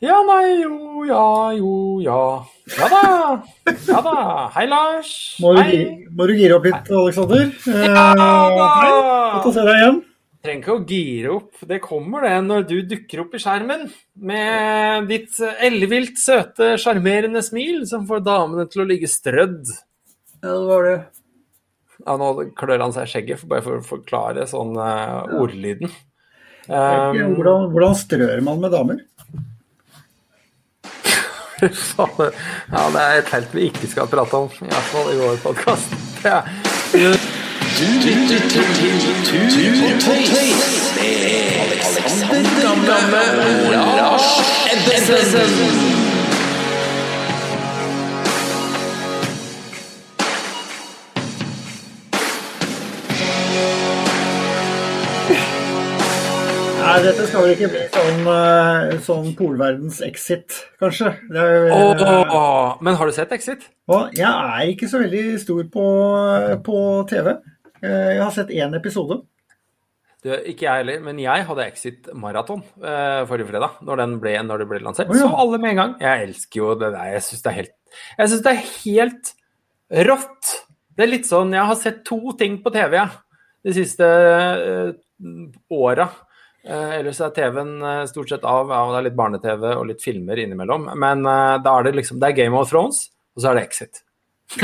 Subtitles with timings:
[0.00, 2.20] Ja, nei, jo, ja, jo, ja.
[2.72, 3.00] Ja da.
[3.84, 4.20] Ja da.
[4.54, 5.10] Hei, Lars.
[5.44, 5.80] Må du, Hei.
[6.16, 7.50] må du gire opp litt, Aleksander?
[7.68, 8.70] Ja da.
[9.34, 10.00] godt å se deg igjen.
[10.40, 11.60] Trenger ikke å gire opp.
[11.68, 13.84] Det kommer det når du dukker opp i skjermen
[14.24, 15.36] med ditt
[15.68, 19.68] ellevilt søte, sjarmerende smil som får damene til å ligge strødd.
[20.40, 20.98] Ja, det var det.
[22.06, 25.92] Ja, nå klør han seg i skjegget, for bare for å forklare sånn uh, ordlyden.
[26.70, 29.04] Um, Hvordan, hvordan strør man med damer?
[31.68, 32.32] Faen,
[32.72, 35.38] ja, det er et felt vi ikke skal prate om, i hvert fall i vår
[35.44, 35.88] podkast.
[37.80, 39.38] Du lytter til Du,
[39.86, 40.30] og Tøys
[40.96, 41.14] med
[41.64, 44.28] Alexander Gamme og Lars
[44.72, 45.99] Ebbesen.
[56.90, 61.12] Nei, dette skal vel ikke bli sånn, eh, sånn polverdens exit, kanskje.
[61.30, 62.72] Det er, oh.
[62.82, 63.68] men har du sett Exit?
[64.18, 65.84] Jeg er ikke så veldig stor på,
[66.66, 66.80] på
[67.12, 67.28] TV.
[67.78, 69.20] Eh, Jeg har sett én episode.
[70.24, 74.32] Du, ikke jeg heller, men jeg hadde Exit Maraton uh, forrige fredag, når, den ble,
[74.48, 75.12] når det ble lansert.
[75.12, 75.28] Oh, ja.
[75.30, 75.94] Så alle med en gang.
[76.02, 77.12] Jeg elsker jo det der.
[77.14, 77.54] Jeg syns det
[78.48, 79.30] det er helt
[80.10, 80.50] rått.
[80.98, 83.06] Det er litt sånn Jeg har sett to ting på TV ja,
[83.62, 84.90] de siste uh,
[85.70, 86.08] åra.
[86.60, 90.04] Eh, ellers er TV-en eh, stort sett av, og det er litt barne-TV og litt
[90.04, 90.90] filmer innimellom.
[91.00, 93.66] Men eh, da er det liksom Det er Game of Thrones, og så er det
[93.70, 94.02] Exit.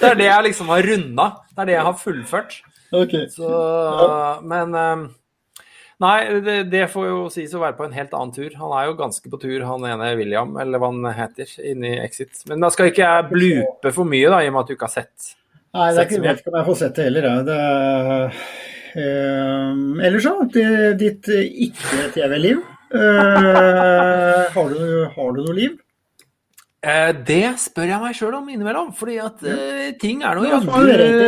[0.00, 1.28] det er det jeg liksom har runda.
[1.52, 2.56] Det er det jeg har fullført.
[2.94, 3.28] Okay.
[3.32, 3.50] Så,
[4.46, 4.74] men
[6.02, 8.50] Nei, det, det får jo sies å være på en helt annen tur.
[8.58, 12.42] Han er jo ganske på tur, han ene William, eller hva han heter, inni Exit.
[12.50, 14.88] Men da skal ikke jeg blupe for mye, da, i og med at du ikke
[14.90, 15.34] har sett.
[15.74, 17.28] Nei, det er ikke, som vet ikke om jeg får sett det heller.
[17.30, 17.36] Ja.
[17.46, 22.60] Det ellers så, det- ditt eh, ikke-TV-liv.
[22.94, 24.84] Eh, har, du,
[25.16, 25.72] har du noe liv?
[26.84, 30.68] Eh, det spør jeg meg sjøl om innimellom, fordi at uh, ting er noe rating,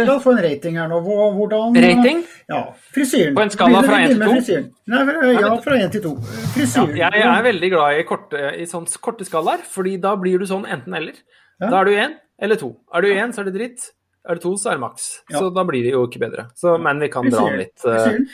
[0.04, 0.98] la oss få en rating her nå.
[1.00, 2.20] Hvordan Rating?
[2.52, 2.60] Ja,
[2.92, 3.32] frisyren.
[3.38, 4.82] På en skala fra Begynner- til begynner to?
[4.92, 6.12] Nei, ja, fra én til to.
[6.52, 6.92] Frisyren.
[7.00, 10.68] jeg, jeg er veldig glad i, korte, i sånn skalaer, fordi da blir du sånn
[10.68, 11.16] enten-eller.
[11.62, 11.70] Ja.
[11.72, 12.74] Da er du én eller to.
[12.92, 13.88] Er du én, så er det dritt.
[14.26, 15.04] Er det to, så er det maks.
[15.30, 15.38] Ja.
[15.38, 16.48] Så da blir det jo ikke bedre.
[16.58, 17.52] Så, men vi kan dra Frisyren.
[17.52, 17.84] dra litt.
[17.84, 18.26] eh, Frisyren.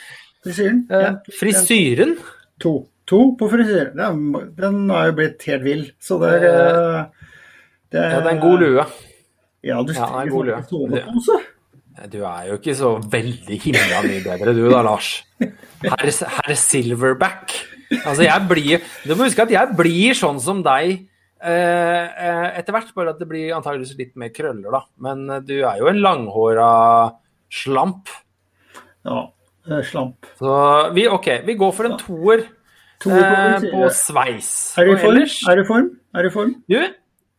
[0.43, 0.79] Frisyren.
[0.89, 2.17] eh, frisyren?
[2.59, 2.73] to.
[3.05, 3.95] To på frisyren.
[3.99, 5.81] Den, den har jo blitt helt vill.
[5.99, 7.03] Så det er eh,
[7.91, 8.85] det Ja, det er en god lue.
[9.63, 10.61] Ja, du Ja, det er en god lue.
[10.69, 11.39] sovepose.
[12.09, 15.11] Du er jo ikke så veldig himla mye bedre du da, Lars.
[15.83, 17.53] Herr her Silverback.
[18.05, 21.12] Altså, jeg blir Du må huske at jeg blir sånn som deg eh, eh,
[21.43, 24.83] etter hvert, bare at det blir antageligvis litt mer krøller, da.
[25.03, 26.67] Men eh, du er jo en langhåra
[27.53, 28.11] slamp.
[29.03, 29.25] Ja,
[29.69, 30.29] eh, slamp.
[30.39, 30.57] Så
[30.95, 34.51] vi, OK, vi går for en toer eh, på sveis.
[34.79, 35.19] Er du i form?
[35.23, 35.89] Er du i form?
[36.13, 36.55] Er du i form?
[36.71, 36.79] Du,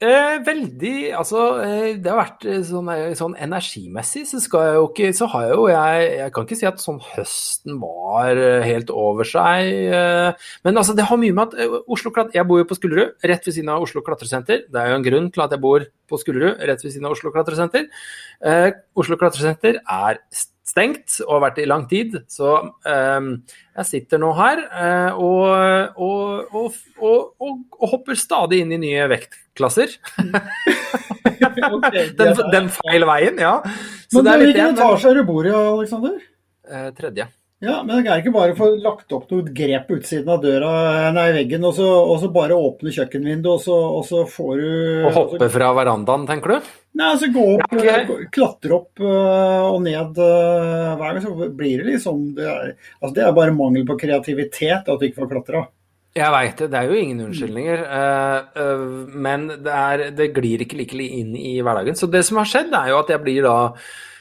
[0.03, 4.78] eh, veldig Altså, eh, det har vært eh, sånn, eh, sånn energimessig, så skal jeg
[4.78, 8.41] jo ikke Så har jeg jo jeg Jeg kan ikke si at sånn høsten var
[8.65, 9.71] helt over seg.
[9.99, 13.15] Eh, men altså, det har mye med at Oslo Klat Jeg bor jo på Skullerud,
[13.22, 14.65] rett ved siden av Oslo Klatresenter.
[14.71, 17.16] Det er jo en grunn til at jeg bor på Skullerud, rett ved siden av
[17.16, 17.88] Oslo Klatresenter.
[18.44, 20.21] Eh, Oslo Klatresenter er
[20.64, 22.54] stengt og har vært det i lang tid, så
[22.88, 23.30] eh,
[23.78, 28.80] jeg sitter nå her eh, og, og, og, og, og, og hopper stadig inn i
[28.86, 29.98] nye vektklasser.
[31.44, 33.56] Den, den feil veien, ja.
[34.08, 36.20] Så Men det er hvilken etasje er du bor i, Aleksander?
[36.70, 37.26] Eh, tredje.
[37.64, 40.42] Ja, men det er ikke bare å få lagt opp noe grep på utsiden av
[40.42, 40.70] døra,
[41.16, 44.72] nei, veggen, og så, og så bare åpne kjøkkenvinduet, og så, og så får du
[45.08, 46.72] Å hoppe fra verandaen, tenker du?
[46.94, 47.97] Nei, altså gå opp, Ja,
[48.31, 53.15] klatre opp øh, og ned øh, hver gang, så blir det liksom det er, altså
[53.16, 55.65] det er bare mangel på kreativitet at du ikke får klatra.
[56.15, 57.81] Jeg veit det, det er jo ingen unnskyldninger.
[57.99, 58.83] eh, eh,
[59.27, 61.99] men det, er, det glir ikke like inn i hverdagen.
[61.99, 63.56] Så det som har skjedd, er jo at jeg blir da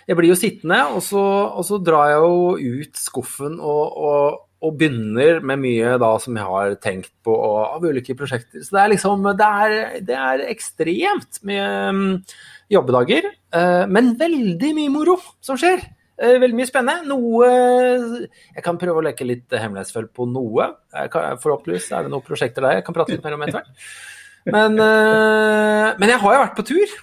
[0.04, 1.22] Jeg blir jo sittende, og så,
[1.56, 6.36] og så drar jeg jo ut skuffen og, og, og begynner med mye da som
[6.36, 8.66] jeg har tenkt på av ulike prosjekter.
[8.66, 12.12] Så det er liksom Det er, det er ekstremt med mm,
[12.72, 15.82] jobbedager, eh, men veldig mye moro som skjer.
[16.22, 17.08] Eh, Veldig mye spennende.
[17.10, 17.48] Noe
[18.56, 20.68] Jeg kan prøve å leke litt hemmelighetsfull på noe.
[20.94, 23.60] Jeg kan, forhåpentligvis er det noen prosjekter der jeg kan prate litt mer om etter
[23.60, 23.88] hvert.
[24.46, 26.94] Men, eh, men jeg har jo vært på tur.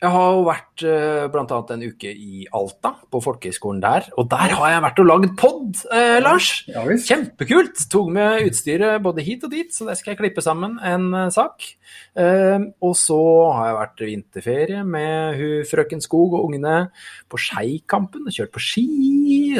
[0.00, 1.26] Jeg har jo vært bl.a.
[1.28, 4.06] blant annet en uke i Alta, på folkehøgskolen der.
[4.16, 6.48] Og der har jeg vært og lagd pod, eh, Lars.
[6.72, 6.86] Ja.
[6.88, 7.82] Kjempekult!
[7.92, 11.28] Tok med utstyret både hit og dit, så det skal jeg klippe sammen en eh,
[11.34, 11.68] sak.
[12.16, 13.20] Eh, og så
[13.52, 16.80] har jeg vært vinterferie med hun frøken Skog og ungene
[17.28, 18.24] på Skeikampen.
[18.24, 18.88] og Kjørt på ski.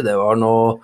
[0.01, 0.79] Det var noe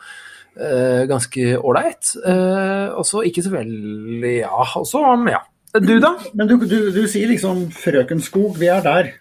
[0.52, 2.12] eh, ganske ålreit.
[2.28, 5.46] Eh, og så ikke så veldig Ja, og så ja.
[5.76, 6.18] Du, da?
[6.36, 9.16] Men du, du, du sier liksom Frøken Skog, vi er der.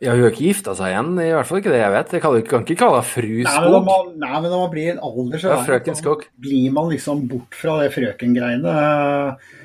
[0.00, 2.12] Ja, hun har ikke gifta seg igjen, i hvert fall ikke det jeg vet.
[2.14, 3.84] Jeg kan, ikke kalle henne fru Nei, men når Skog.
[3.88, 6.20] man, nei, men når man blir en alder, så Ja, frøken sånn- Skog.
[6.38, 8.70] blir man liksom bort fra det frøken-greiene.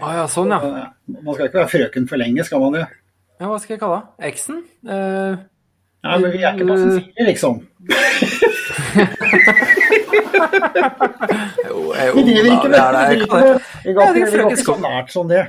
[0.02, 0.58] Å ja, sånn, ja.
[0.58, 0.88] Eh,
[1.22, 2.80] Man skal ikke være frøken for lenge, skal man jo.
[3.40, 3.46] ja.
[3.46, 4.10] Hva skal jeg kalle henne?
[4.32, 4.58] Eksen?
[4.88, 5.36] Uh,
[6.04, 7.56] Nei, men vi er ikke Cecilie, liksom.
[11.68, 12.86] jo, jo, Vi driver da, ikke med det
[13.84, 15.44] vi går ikke så nært som det.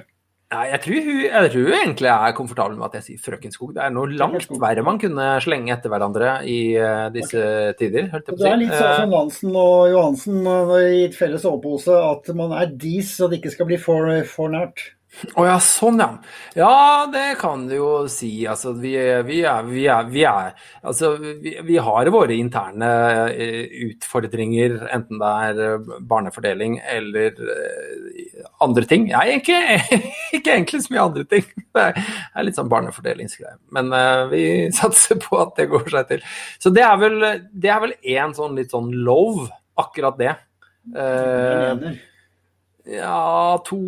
[0.70, 3.74] Jeg tror, hun, jeg tror hun egentlig er komfortabel med at jeg sier Frøken Skog.
[3.76, 7.44] Det er noe langt verre man kunne slenge etter hverandre i eh, disse
[7.80, 8.08] tider.
[8.14, 11.44] Holdt jeg på Det er litt sånn som Nansen og Johansen eh, i et felles
[11.44, 14.93] sovepose, at man er dis så det ikke skal bli for, for nært.
[15.38, 16.08] Å ja, sånn ja.
[16.58, 18.30] Ja, det kan du jo si.
[18.50, 18.92] Altså, vi,
[19.26, 20.52] vi, er, vi, er, vi er
[20.84, 22.90] Altså, vi, har våre interne
[23.30, 29.08] eh, utfordringer, enten det er eh, barnefordeling eller eh, andre ting.
[29.14, 29.58] Er ikke,
[30.36, 31.46] ikke egentlig så mye andre ting.
[31.74, 32.00] Det er,
[32.44, 33.56] litt sånn barnefordelingsgreie.
[33.74, 34.44] Men uh, vi
[34.80, 36.26] satser på at det går seg til.
[36.62, 37.20] Så det er vel
[37.50, 37.78] det
[38.14, 39.48] én sånn litt sånn love,
[39.80, 40.34] akkurat det.
[40.94, 42.02] En ener.
[42.86, 43.78] Ja, to,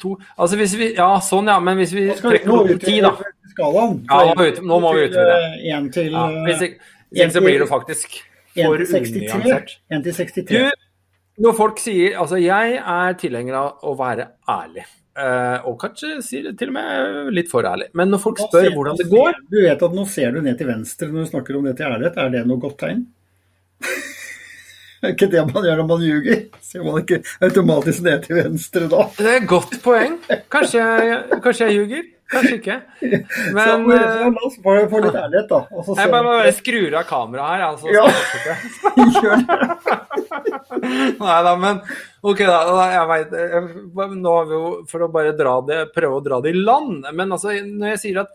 [0.00, 3.10] to Altså hvis vi Ja, sånn ja, men hvis vi trekker opp ti, da.
[3.52, 3.98] skalaen.
[4.08, 5.38] Ja, nå må vi ut- nå må vi ut i det.
[5.72, 6.78] Én til, Ja, hvis ikke,
[7.12, 8.18] hvis ikke så blir det faktisk
[8.56, 9.32] for til 63.
[9.34, 9.76] unyansert.
[9.90, 10.72] En til Du, 63.
[11.44, 14.84] når folk sier Altså, jeg er tilhenger av å være ærlig.
[15.16, 17.86] Eh, og kanskje sier det til og med litt for ærlig.
[17.94, 20.66] Men når folk spør hvordan det går Du vet at nå ser du ned til
[20.68, 22.16] venstre når du snakker om det til ærlighet.
[22.18, 23.06] Er det noe godt tegn?
[25.04, 26.42] Er ikke det man gjør når man ljuger?
[26.64, 29.06] Ser man ikke automatisk ned til venstre da?
[29.18, 30.18] Det er et godt poeng.
[30.52, 32.12] Kanskje jeg, kanskje jeg ljuger.
[32.26, 32.76] Kanskje ikke.
[33.54, 35.60] Men så, eh, så la oss bare få litt ærlighet, da.
[35.70, 37.66] Og så jeg bare, bare skrur av kameraet her.
[37.68, 38.06] Altså, Ja.
[39.22, 39.68] Gjør det.
[41.20, 41.78] Nei da, men
[42.26, 42.56] ok da.
[42.92, 43.32] jeg vet,
[44.16, 47.06] nå har vi jo, For å bare dra det, prøve å dra det i land.
[47.14, 48.34] Men altså, når jeg sier at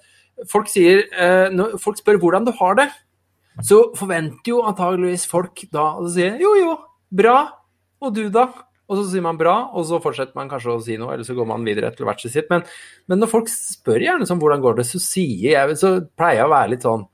[0.52, 2.88] folk sier eh, Når folk spør hvordan du har det,
[3.59, 6.75] så forventer jo antageligvis folk da å si jo, jo,
[7.12, 7.38] bra.
[8.01, 8.48] Og du, da?
[8.92, 11.36] Og så sier man bra, og så fortsetter man kanskje å si noe, eller så
[11.38, 12.50] går man videre til hvert sitt.
[12.51, 12.63] Men,
[13.07, 16.50] men når folk spør gjerne sånn hvordan går det, så sier jeg Så pleier jeg
[16.50, 17.06] å være litt sånn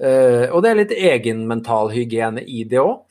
[0.00, 3.04] eh, Og det er litt egenmentalhygiene i det òg.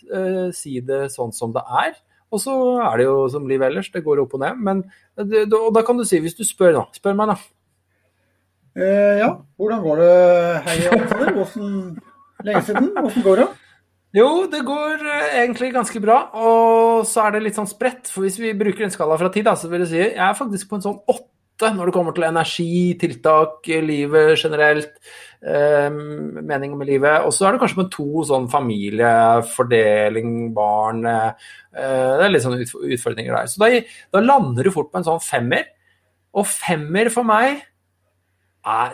[0.56, 1.98] si det sånn som det er.
[2.34, 2.54] Og så
[2.84, 4.58] er det jo som livet ellers, det går opp og ned.
[4.60, 4.84] Men
[5.16, 7.38] det- og da kan du si, hvis du spør nå, spør meg da.
[8.78, 11.34] Eh, ja, hvordan går det, hei Alexander?
[11.34, 12.02] Hvordan,
[12.48, 12.92] lenge siden?
[12.96, 13.48] Hvordan går det?
[14.16, 18.08] Jo, det går eh, egentlig ganske bra, og så er det litt sånn spredt.
[18.12, 20.38] For hvis vi bruker en skala fra ti, da, så vil jeg si jeg er
[20.38, 24.94] faktisk på en sånn åtte når det kommer til energi, tiltak, livet generelt,
[25.42, 27.26] eh, mening med livet.
[27.26, 31.32] Og så er det kanskje med to sånn familiefordeling, barn eh,
[31.74, 33.50] Det er litt sånn utfordringer der.
[33.50, 33.82] Så da,
[34.14, 35.66] da lander du fort på en sånn femmer.
[36.38, 37.66] Og femmer for meg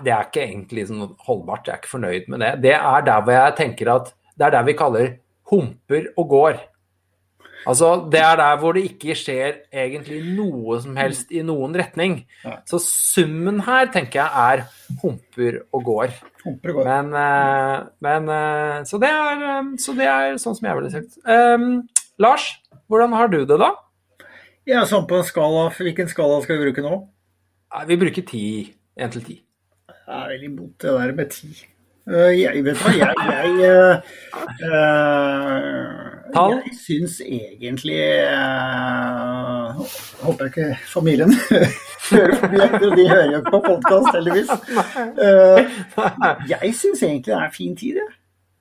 [0.05, 1.67] det er ikke egentlig sånn holdbart.
[1.67, 2.51] Jeg er ikke fornøyd med det.
[2.67, 5.09] Det er der hvor jeg tenker at det er der vi kaller
[5.51, 6.61] humper og går.
[7.67, 12.25] Altså, Det er der hvor det ikke skjer egentlig noe som helst i noen retning.
[12.67, 14.65] Så summen her tenker jeg er
[15.01, 16.17] humper og går.
[16.43, 16.89] Humper og går.
[16.89, 20.91] Men, eh, men eh, så, det er, eh, så det er sånn som jeg ville
[20.91, 21.17] sagt.
[21.23, 21.87] Um,
[22.19, 22.49] Lars,
[22.91, 23.71] hvordan har du det da?
[24.67, 26.99] Ja, sånn på en skala, Hvilken skala skal vi bruke nå?
[27.87, 28.45] Vi bruker ti.
[28.99, 29.42] Én til ti.
[30.07, 31.47] Jeg er veldig imot det der med ti.
[32.07, 33.95] Eh, jeg, vet hva, jeg, jeg eh,
[34.67, 35.91] eh,
[36.35, 39.79] Jeg syns egentlig uh,
[40.25, 41.31] Håper jeg ikke familien
[42.11, 44.51] hører for de hører jo ikke på podkast, heldigvis.
[46.51, 48.09] Jeg syns egentlig det er en fin tid, jeg.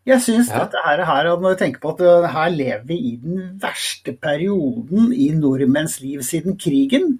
[0.07, 0.63] Jeg syns Ja.
[0.63, 5.13] dette her, her, når jeg tenker på at her lever vi i den verste perioden
[5.13, 7.19] i nordmenns liv siden krigen.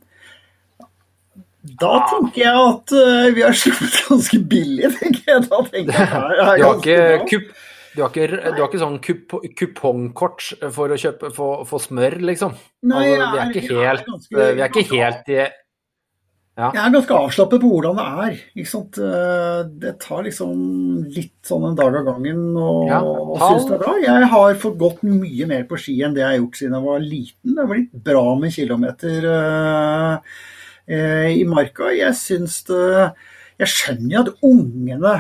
[1.63, 5.45] Da tenker jeg at uh, vi har sluppet ganske billig, tenker jeg.
[5.47, 6.99] Da tenker jeg her er Du har ikke,
[7.31, 7.49] kup,
[7.95, 12.19] du har ikke, du har ikke sånn kup, kupongkort for å kjøpe for, for smør,
[12.25, 12.55] liksom?
[12.91, 15.43] Nei, altså, vi er ikke helt, helt, ganske- vi er ikke helt i
[16.53, 18.35] Jeg er ganske avslappet på hvordan det er.
[18.61, 18.99] Ikke sant?
[19.01, 20.51] Eh, Det tar liksom
[21.15, 23.95] litt sånn en dag av gangen og, Ja, og synes det er bra.
[24.03, 26.89] Jeg har fått gått mye mer på ski enn det jeg har gjort siden jeg
[26.91, 27.55] var liten.
[27.55, 30.19] Det har blitt bra med kilometer eh, eh,
[30.89, 31.91] i marka.
[31.95, 33.13] Jeg syns det
[33.61, 35.13] Jeg skjønner jo at ungene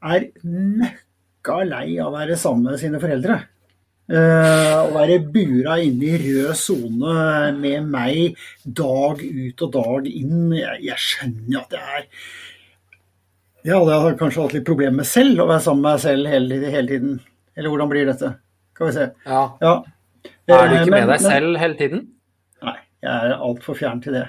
[0.00, 3.40] er møkka lei av å være sammen med sine foreldre.
[4.10, 8.36] Eh, å være bura inne i rød sone med meg
[8.66, 10.48] dag ut og dag inn.
[10.56, 12.06] Jeg, jeg skjønner at det er
[13.64, 16.30] Det hadde jeg kanskje hatt litt problemer med selv, å være sammen med meg selv
[16.32, 17.16] hele, hele tiden.
[17.56, 18.30] Eller hvordan blir dette?
[18.74, 19.08] Skal vi se.
[19.26, 19.42] Ja.
[19.60, 19.74] Ja.
[20.50, 22.06] Er du ikke med men- deg selv hele tiden?
[22.64, 24.26] Nei, jeg er altfor fjern til det.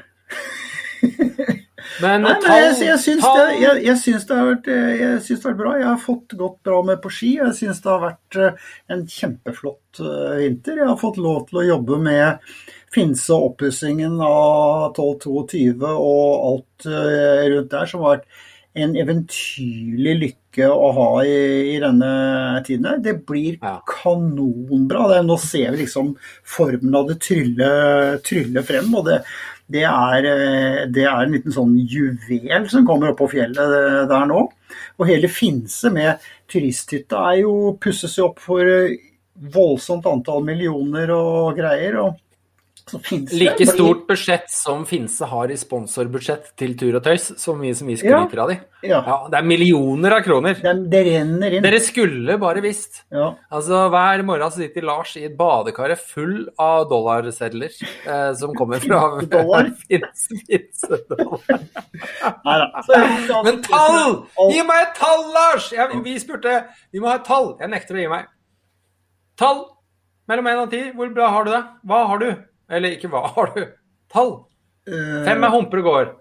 [2.02, 5.22] Men Nei, men jeg, jeg, syns det, jeg, jeg, syns det har vært, eh, jeg
[5.26, 5.74] syns det har vært bra.
[5.80, 7.32] Jeg har fått gått bra med på ski.
[7.40, 10.82] Jeg syns det har vært eh, en kjempeflott eh, vinter.
[10.82, 12.54] Jeg har fått lov til å jobbe med
[12.92, 18.42] Finse oppussingen av 1222 og alt rundt der, som har vært
[18.76, 21.38] en eventyrlig lykke å ha i,
[21.76, 22.12] i denne
[22.68, 22.86] tiden.
[22.88, 22.98] her.
[23.04, 23.82] Det blir Ja.
[23.88, 25.08] kanonbra.
[25.12, 27.72] Det, nå ser vi liksom formen av det trylle,
[28.24, 28.94] trylle frem.
[28.96, 29.24] og det
[29.72, 34.02] det er, eh, det er en liten sånn juvel som kommer opp på fjellet eh,
[34.10, 34.42] der nå.
[35.00, 36.20] Og hele Finse med
[36.52, 38.98] turisthytta er jo pusses opp for eh,
[39.54, 41.96] voldsomt antall millioner og greier.
[42.04, 42.20] og
[43.32, 47.88] Like stort budsjett som Finse har i sponsorbudsjett til Tur og Tøys, så mye som
[47.88, 48.58] vi skryter av de.
[48.84, 50.56] Ja, Ja, det er millioner av kroner.
[50.58, 51.64] det, det renner inn.
[51.64, 53.04] Dere skulle bare visst.
[53.14, 53.30] Ja.
[53.54, 59.04] Altså, Hver morgen sitter Lars i et badekar full av dollarsedler eh, som kommer fra
[59.36, 59.70] Dollar?
[59.86, 60.98] Finse- ikke
[63.46, 64.16] Men tall!
[64.52, 65.70] Gi meg et tall, Lars!
[65.76, 66.58] Jeg, vi spurte.
[66.92, 67.54] Vi må ha et tall.
[67.62, 68.30] Jeg nekter å gi meg.
[69.40, 69.64] Tall
[70.30, 70.82] mellom én og ti.
[70.96, 71.62] Hvor bra har du det?
[71.88, 72.30] Hva har du?
[72.72, 73.62] Eller ikke hva har du?
[74.12, 74.34] Tall.
[74.90, 76.12] Eh, Fem er humper og går.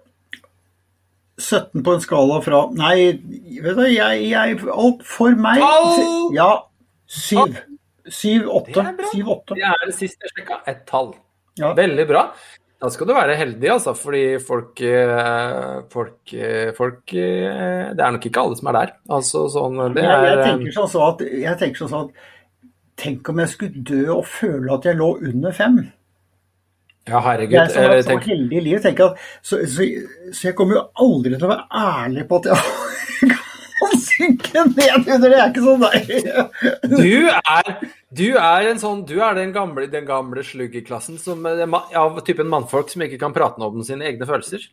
[1.40, 3.14] 17 på en skala fra Nei,
[3.64, 6.34] vet du, jeg, jeg alt For meg Tall!
[6.36, 6.50] Ja.
[7.10, 7.56] Syv.
[8.10, 8.82] Syv, åtte.
[8.82, 8.98] Er.
[9.10, 9.56] Syv, åtte.
[9.56, 10.60] Det er det siste jeg sjekka.
[10.70, 11.14] Et tall.
[11.58, 11.72] Ja.
[11.78, 12.26] Veldig bra.
[12.80, 18.24] Da skal du være heldig, altså, fordi folk, eh, folk, eh, folk Det er nok
[18.30, 18.92] ikke alle som er der.
[19.18, 22.28] Altså, sånn, det jeg, jeg er, tenker sånn at, jeg tenker sånn at
[23.00, 25.78] Tenk om jeg skulle dø og føle at jeg lå under fem.
[27.10, 27.56] Ja, herregud.
[27.56, 29.86] Jeg som har Eller så heldig i livet, tenker at så, så,
[30.30, 33.34] så jeg kommer jo aldri til å være ærlig på at jeg
[33.80, 35.32] kan synke ned under det.
[35.32, 36.02] Jeg er ikke sånn, nei.
[36.92, 37.72] du er,
[38.22, 42.50] du er en sånn Du er den gamle, den gamle sluggerklassen som, eh, av typen
[42.52, 44.70] mannfolk som ikke kan prate om sine egne følelser.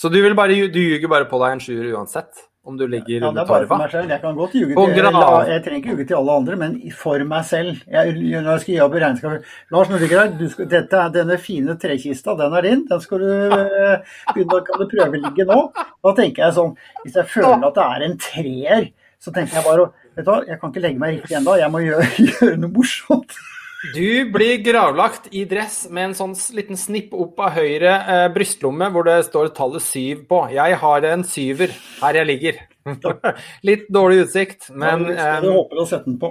[0.00, 3.14] Så du, vil bare, du ljuger bare på deg en sjuer uansett, om du ligger
[3.14, 4.10] Ja, det under er bare for meg selv.
[4.12, 5.06] Jeg kan godt ljuge til
[5.48, 7.78] Jeg trenger ikke ljuge til alle andre, men for meg selv.
[7.88, 11.14] Jeg, når jeg skal gi opp regnskap Lars, når du ligger her, skal, dette er
[11.14, 12.84] denne fine trekista, den er din.
[12.90, 15.60] Den skal du eh, begynne kan du prøveligge nå.
[16.04, 16.74] Da tenker jeg sånn
[17.04, 18.90] Hvis jeg føler at det er en treer,
[19.20, 19.88] så tenker jeg bare
[20.18, 21.54] Vet du hva, jeg kan ikke legge meg riktig ennå.
[21.56, 23.36] Jeg må gjøre, gjøre noe morsomt.
[23.80, 28.90] Du blir gravlagt i dress med en sånn liten snipp opp av høyre eh, brystlomme
[28.92, 30.42] hvor det står tallet syv på.
[30.52, 31.72] Jeg har en syver
[32.02, 32.58] her jeg ligger.
[33.68, 36.30] Litt dårlig utsikt, men Men, skal du eh, håpe å sette den på.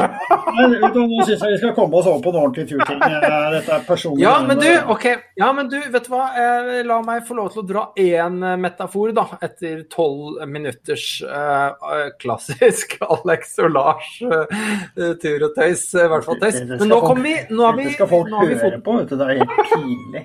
[0.56, 3.00] Men du, nå syns jeg vi skal komme oss over på en ordentlig turting.
[3.02, 4.22] Eh, Dette er personlig.
[4.22, 5.06] ja, men du, ok.
[5.40, 6.24] Ja, men du, vet du hva?
[6.38, 9.26] Eh, la meg få lov til å dra én eh, metafor, da.
[9.42, 15.86] Etter tolv minutters eh, eh, klassisk Alex og Lars uh, tur og tøys.
[15.94, 16.60] eh, I hvert fall tøys.
[16.60, 18.70] Det- det Men nå kommer vi Nå har vi, skal folk nå har vi fått
[18.72, 19.16] høre på, vet du.
[19.20, 20.24] Det er helt pinlig.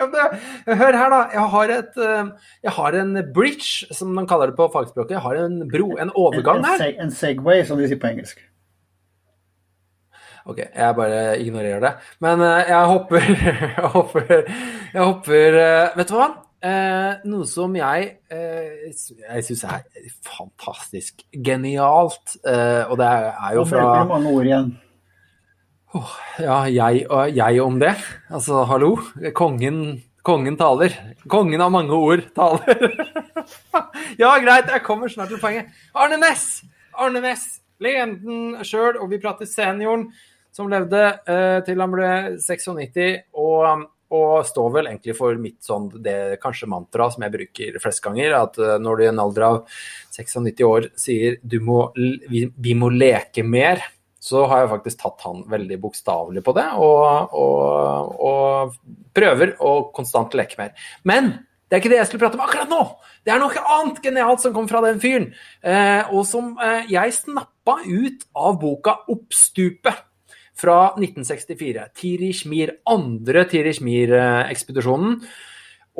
[0.00, 1.22] Hør her, da.
[1.34, 5.16] Jeg har, et, eh, jeg har en bridge, som de kaller det på fagspråket.
[5.18, 6.86] Jeg har en bro, en overgang her.
[7.00, 8.40] en Segway, som de sier på engelsk.
[10.48, 11.92] Ok, jeg bare ignorerer det.
[12.20, 13.26] Men eh, jeg hopper
[13.80, 14.30] Jeg hopper,
[14.94, 16.28] jeg hopper eh, Vet du hva?
[16.60, 19.84] Eh, noe som jeg Jeg syns er
[20.26, 24.72] fantastisk genialt, eh, og det er, jo Nå fra bruker du mange ord igjen.
[25.90, 27.96] Ja, jeg og jeg om det.
[28.30, 28.92] Altså, hallo.
[29.34, 30.94] Kongen, kongen taler.
[31.30, 32.84] Kongen av mange ord taler.
[34.22, 35.72] ja, greit, jeg kommer snart til poenget.
[35.98, 36.62] Arne Næss!
[36.94, 40.08] Arne Næss, legenden sjøl, og vi prater senioren
[40.54, 42.08] som levde eh, til han ble
[42.42, 47.78] 96, og, og står vel egentlig for mitt sånn det kanskje mantra som jeg bruker
[47.82, 49.62] flest ganger, at eh, når du i en alder av
[50.14, 53.82] 96 år sier du må, vi, vi må leke mer,
[54.20, 58.74] så har jeg faktisk tatt han veldig bokstavelig på det, og, og, og
[59.16, 60.74] prøver å konstant leke mer.
[61.08, 61.32] Men
[61.70, 62.82] det er ikke det jeg skulle prate om akkurat nå!
[63.24, 65.30] Det er noe annet genialt som kom fra den fyren,
[65.62, 70.06] eh, og som eh, jeg snappa ut av boka 'Oppstupet'
[70.60, 71.86] fra 1964.
[71.96, 75.20] Tirich Mir, andre Tirich Mir-ekspedisjonen.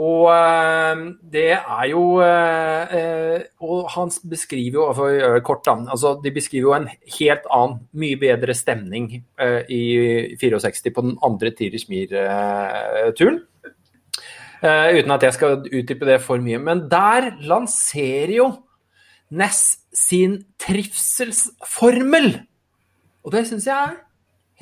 [0.00, 1.02] Og eh,
[1.32, 6.68] det er jo eh, eh, Og han beskriver jo, for kort, da, altså de beskriver
[6.68, 6.88] jo en
[7.18, 9.10] helt annen, mye bedre stemning
[9.68, 9.82] i
[10.40, 13.42] 64 på den andre Tirish Mir-turen.
[14.60, 16.60] Uten at jeg skal utdype det for mye.
[16.60, 18.50] Men der lanserer jo
[19.30, 22.32] Ness sin trivselsformel.
[23.24, 24.00] Og det syns jeg er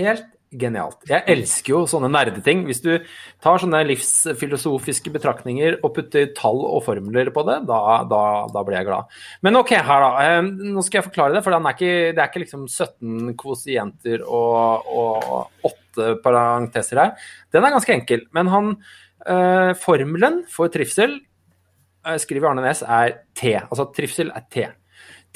[0.02, 1.02] helt genialt.
[1.08, 2.62] Jeg elsker jo sånne nerdeting.
[2.68, 2.90] Hvis du
[3.44, 8.78] tar sånne livsfilosofiske betraktninger og putter tall og formler på det, da, da, da blir
[8.78, 9.18] jeg glad.
[9.44, 10.24] Men OK, her, da.
[10.24, 14.24] Eh, Nå skal jeg forklare det, for er ikke, det er ikke liksom 17 kvosienter
[14.24, 17.30] og, og 8 parenteser her.
[17.54, 18.24] Den er ganske enkel.
[18.36, 18.74] Men han
[19.26, 21.18] eh, Formelen for trivsel,
[22.06, 23.54] eh, skriver Arne Næss, er T.
[23.60, 24.68] Altså trivsel er T.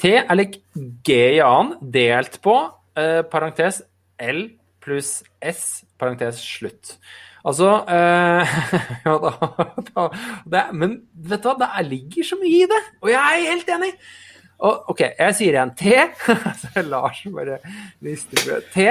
[0.01, 0.57] T er lik
[1.05, 2.57] G i annen delt på
[2.97, 3.83] eh, parentes
[4.23, 4.47] L
[4.83, 6.97] pluss S, parentes slutt.
[7.43, 8.53] Altså øh,
[9.05, 9.31] ja, da,
[9.89, 10.05] da,
[10.47, 13.73] det, Men vet du hva, det ligger så mye i det, og jeg er helt
[13.77, 13.91] enig.
[14.63, 15.97] Og, OK, jeg sier igjen T.
[16.61, 17.59] Så Lars bare
[18.05, 18.87] rister på T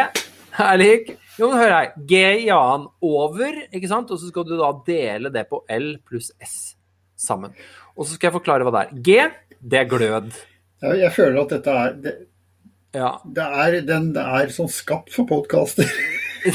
[0.61, 1.93] er lik Jo, men hør her.
[1.97, 4.11] G i annen over, ikke sant?
[4.13, 6.75] Og så skal du da dele det på L pluss S
[7.17, 7.55] sammen.
[7.97, 8.99] Og så skal jeg forklare hva det er.
[9.07, 10.29] G, det er glød.
[10.83, 12.19] Jeg, føler at dette er
[12.93, 13.15] Ja.
[13.25, 15.89] det er, den, det er sånn skapt for podkaster.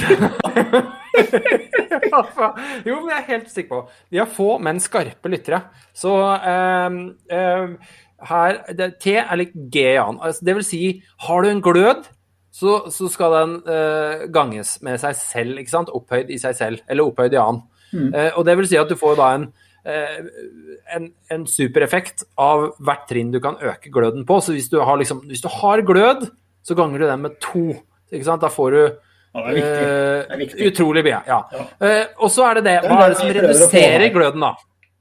[2.87, 3.79] jo, men jeg er helt sikker på
[4.11, 5.61] Vi har få, men skarpe lyttere.
[5.95, 6.97] Så eh,
[7.33, 7.95] eh,
[8.27, 10.21] her det, T er litt G i annen.
[10.21, 10.81] Altså, det vil si,
[11.27, 12.09] har du en glød,
[12.57, 15.93] så, så skal den eh, ganges med seg selv, ikke sant?
[15.93, 17.63] Opphøyd i seg selv, eller opphøyd i annen.
[17.93, 19.47] Eh, og det vil si at du får da en
[19.87, 24.39] en, en supereffekt av hvert trinn du kan øke gløden på.
[24.43, 26.27] Så hvis du har, liksom, hvis du har glød,
[26.67, 27.67] så ganger du den med to.
[28.11, 28.81] Da får du
[29.37, 31.19] Ja, eh, utrolig mye.
[31.27, 31.41] Ja.
[31.53, 31.65] Ja.
[31.83, 32.77] Eh, og så er det det.
[32.87, 34.55] Hva er det som reduserer gløden, da?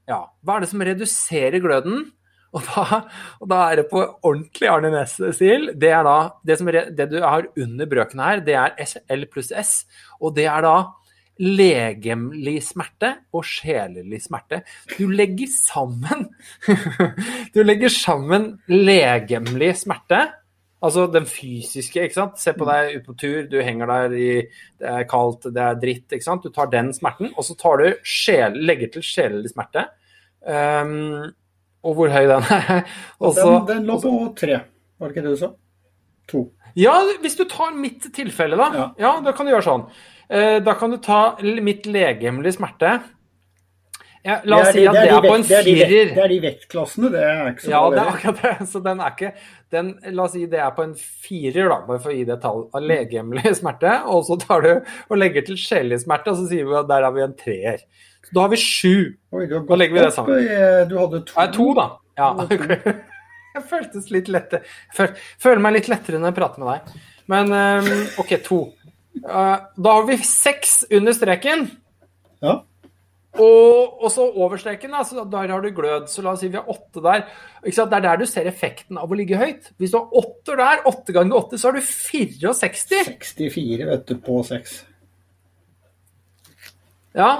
[0.07, 2.05] Ja, Hva er det som reduserer gløden?
[2.55, 3.01] Og da,
[3.41, 5.71] og da er det på ordentlig Arne Næss-stil.
[5.79, 6.17] Det er da
[6.47, 9.73] det, som, det du har under brøkene her, det er SL L pluss S.
[10.21, 10.75] Og det er da
[11.41, 14.63] legemlig smerte og sjelelig smerte.
[14.97, 16.27] Du legger sammen
[17.55, 20.23] Du legger sammen legemlig smerte,
[20.83, 22.41] altså den fysiske, ikke sant.
[22.41, 24.29] Se på deg ute på tur, du henger der i
[24.79, 26.45] Det er kaldt, det er dritt, ikke sant.
[26.45, 29.87] Du tar den smerten, og så tar du sjel, legger til sjelelig smerte.
[30.47, 31.31] Um,
[31.87, 32.83] og hvor høy den er.
[33.23, 34.61] Også, Den, den lå på tre,
[34.97, 35.53] var det ikke det du sa?
[36.27, 36.43] To.
[36.77, 38.67] Ja, hvis du tar mitt tilfelle, da.
[38.75, 38.87] Ja.
[39.01, 39.85] Ja, da kan du gjøre sånn.
[40.29, 42.97] Eh, Da kan du ta mitt legemlige smerte.
[44.27, 46.09] Ja, la oss si at det er på en det er firer.
[46.11, 48.67] Det er de vektklassene, det er ikke så Ja, det er akkurat det.
[48.73, 49.29] Så den er ikke
[49.71, 52.33] den, La oss si det er på en firer, da, bare for å gi det
[52.35, 53.93] et tall av legemlig smerte.
[54.11, 54.71] Og så tar du
[55.07, 57.85] og legger til sjelelig smerte, og så sier vi at der har vi en treer.
[58.27, 58.95] Så da har vi sju.
[59.31, 60.33] Oi, har Da legger vi det sammen.
[60.43, 61.37] opp, eh, Du hadde to.
[61.39, 61.87] Nei, to, da.
[62.19, 62.33] Ja.
[63.57, 64.59] Jeg føltes litt lettere.
[64.93, 66.99] Føl, føler meg litt lettere når jeg prater med deg.
[67.31, 67.87] Men ehm,
[68.21, 68.59] OK, to.
[69.23, 71.67] Eh, da har vi seks under streken.
[72.43, 72.59] Ja.
[73.37, 76.07] Og, og så over streken, da, så der har du glød.
[76.09, 77.25] Så la oss si vi har åtte der.
[77.65, 79.69] Det er der du ser effekten av å ligge høyt.
[79.77, 82.55] Hvis du har åtter der, åtte ganger åtte, så har du 64.
[82.57, 84.79] 64, vet du, på seks.
[87.17, 87.31] Ja.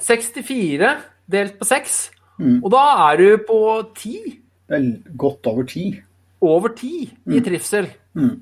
[0.00, 0.92] 64
[1.30, 1.98] delt på 6.
[2.40, 2.60] Mm.
[2.64, 3.60] Og da er du på
[3.96, 4.36] 10.
[4.70, 5.90] Det er godt over ti.
[6.40, 6.92] Over 10
[7.36, 7.90] i trivsel.
[8.16, 8.38] Mm.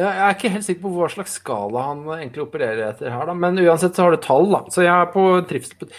[0.00, 3.28] Ja, Jeg er ikke helt sikker på hva slags skala han egentlig opererer etter her,
[3.28, 3.34] da.
[3.36, 4.64] Men uansett så har du tall, da.
[4.72, 5.90] Så jeg er på trivsel.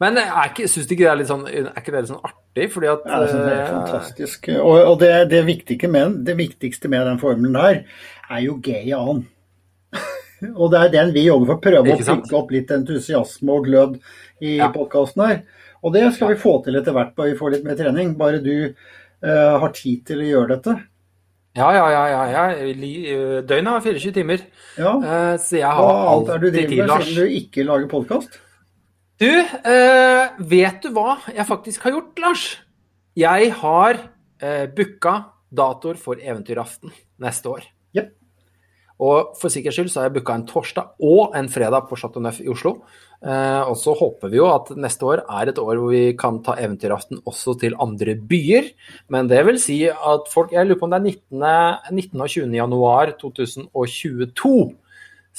[0.00, 2.24] Men jeg er syns du ikke det er litt sånn, er ikke det litt sånn
[2.24, 2.70] artig?
[2.72, 4.48] Fordi at Ja, jeg synes det er eh, fantastisk.
[4.56, 7.82] Og, og det, det, viktige med, det viktigste med den formelen der,
[8.30, 9.26] er jo G i annen.
[10.60, 11.60] og det er den vi jobber for.
[11.66, 13.98] Prøve å bygge opp litt entusiasme og glød
[14.40, 14.70] i Ja.
[14.72, 15.42] podkasten her.
[15.84, 18.16] Og det skal vi få til etter hvert, bare vi får litt mer trening.
[18.16, 20.76] Bare du uh, har tid til å gjøre dette.
[21.58, 22.02] Ja, ja, ja.
[22.06, 23.42] ja, ja.
[23.42, 24.44] Døgnet har 24 timer.
[24.78, 24.92] Ja.
[25.02, 28.38] Eh, Så jeg Hva har alt er du driver med siden du ikke lager podkast?
[29.20, 32.44] Du, eh, vet du hva jeg faktisk har gjort, Lars?
[33.18, 33.98] Jeg har
[34.40, 35.16] eh, booka
[35.50, 37.66] datoer for Eventyraften neste år.
[37.98, 38.14] Yep.
[39.00, 42.22] Og for sikkerhets skyld så har jeg booka en torsdag og en fredag på Chateau
[42.22, 42.78] Neuf i Oslo.
[43.20, 46.38] Eh, og så håper vi jo at neste år er et år hvor vi kan
[46.44, 48.70] ta Eventyraften også til andre byer.
[49.12, 51.98] Men det vil si at folk Jeg lurer på om det er 19.
[52.00, 52.20] 19.
[52.20, 52.54] og 20.
[52.56, 54.54] januar 2022.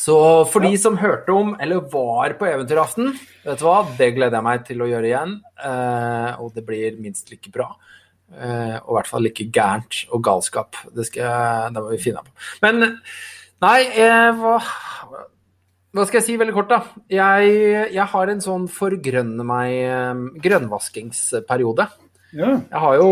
[0.01, 0.17] Så
[0.47, 3.11] for de som hørte om, eller var på Eventyraften,
[3.43, 5.35] vet du hva, det gleder jeg meg til å gjøre igjen.
[5.65, 7.73] Eh, og det blir minst like bra.
[8.31, 10.79] Eh, og i hvert fall like gærent og galskap.
[10.93, 12.37] Det, skal, det må vi finne på.
[12.63, 12.85] Men
[13.65, 13.77] nei,
[14.37, 14.55] hva,
[15.91, 16.79] hva skal jeg si veldig kort, da?
[17.11, 17.43] Jeg,
[17.91, 21.85] jeg har en sånn forgrønne meg eh, grønnvaskingsperiode.
[22.31, 22.49] Ja.
[22.63, 23.11] Jeg har jo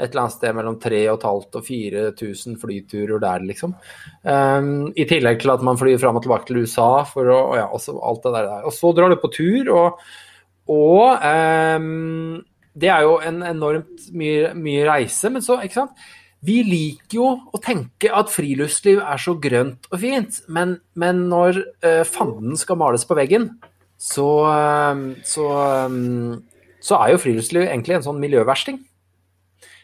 [0.00, 3.74] et eller annet sted mellom 3500 og 4000 flyturer der, liksom.
[4.24, 7.66] Um, I tillegg til at man flyr fram og tilbake til USA for å ja,
[7.68, 8.50] også alt det der.
[8.68, 10.00] Og så drar du på tur, og,
[10.72, 12.40] og um,
[12.72, 16.06] det er jo en enormt mye, mye reise, men så, ikke sant.
[16.42, 21.60] Vi liker jo å tenke at friluftsliv er så grønt og fint, men, men når
[21.84, 23.52] uh, fanden skal males på veggen,
[24.00, 25.50] så, uh, så,
[25.86, 26.40] um,
[26.82, 28.80] så er jo friluftsliv egentlig en sånn miljøversting.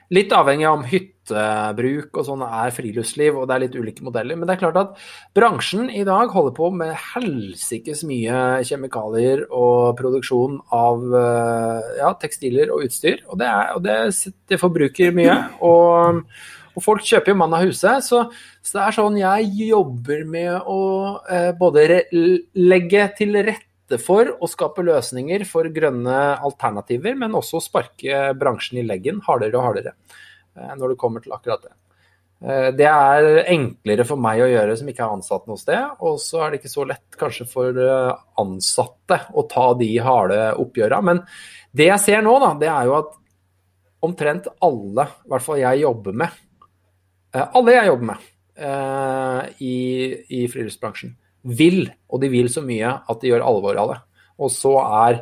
[0.08, 4.38] Litt avhengig av om hyttebruk og sånn er friluftsliv, og det er litt ulike modeller.
[4.38, 5.02] Men det er klart at
[5.36, 12.72] bransjen i dag holder på med helsikes mye kjemikalier og produksjon av eh, ja, tekstiler
[12.72, 13.20] og utstyr.
[13.28, 13.98] Og det, er, og det,
[14.48, 15.36] det forbruker mye.
[15.60, 16.24] Og,
[16.72, 18.08] og, folk kjøper jo mann av huset.
[18.08, 18.24] Så,
[18.62, 20.82] så, det er sånn jeg jobber med å
[21.28, 22.06] eh, både
[22.56, 28.86] legge til rette for å skape løsninger for grønne alternativer, men også sparke bransjen i
[28.86, 31.72] leggen hardere og hardere eh, når det kommer til akkurat det.
[32.44, 36.18] Eh, det er enklere for meg å gjøre som ikke er ansatt noe sted, og
[36.22, 38.10] så er det ikke så lett kanskje for eh,
[38.42, 41.06] ansatte å ta de harde oppgjørene.
[41.08, 41.22] Men
[41.72, 43.14] det jeg ser nå, da, det er jo at
[44.04, 46.44] omtrent alle, i hvert fall jeg jobber med,
[47.38, 48.28] alle jeg jobber med
[49.62, 49.74] i,
[50.32, 51.10] i friluftsbransjen,
[51.44, 53.98] vil, og de vil så mye at de gjør alvor av det.
[54.38, 55.20] Og så er,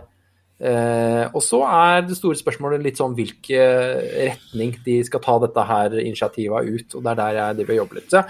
[0.61, 4.01] eh, og så er det store spørsmålet litt sånn hvilken
[4.31, 6.97] retning de skal ta dette her initiativet ut.
[6.97, 8.11] Og det er der jeg driver og jobber litt.
[8.17, 8.25] Så,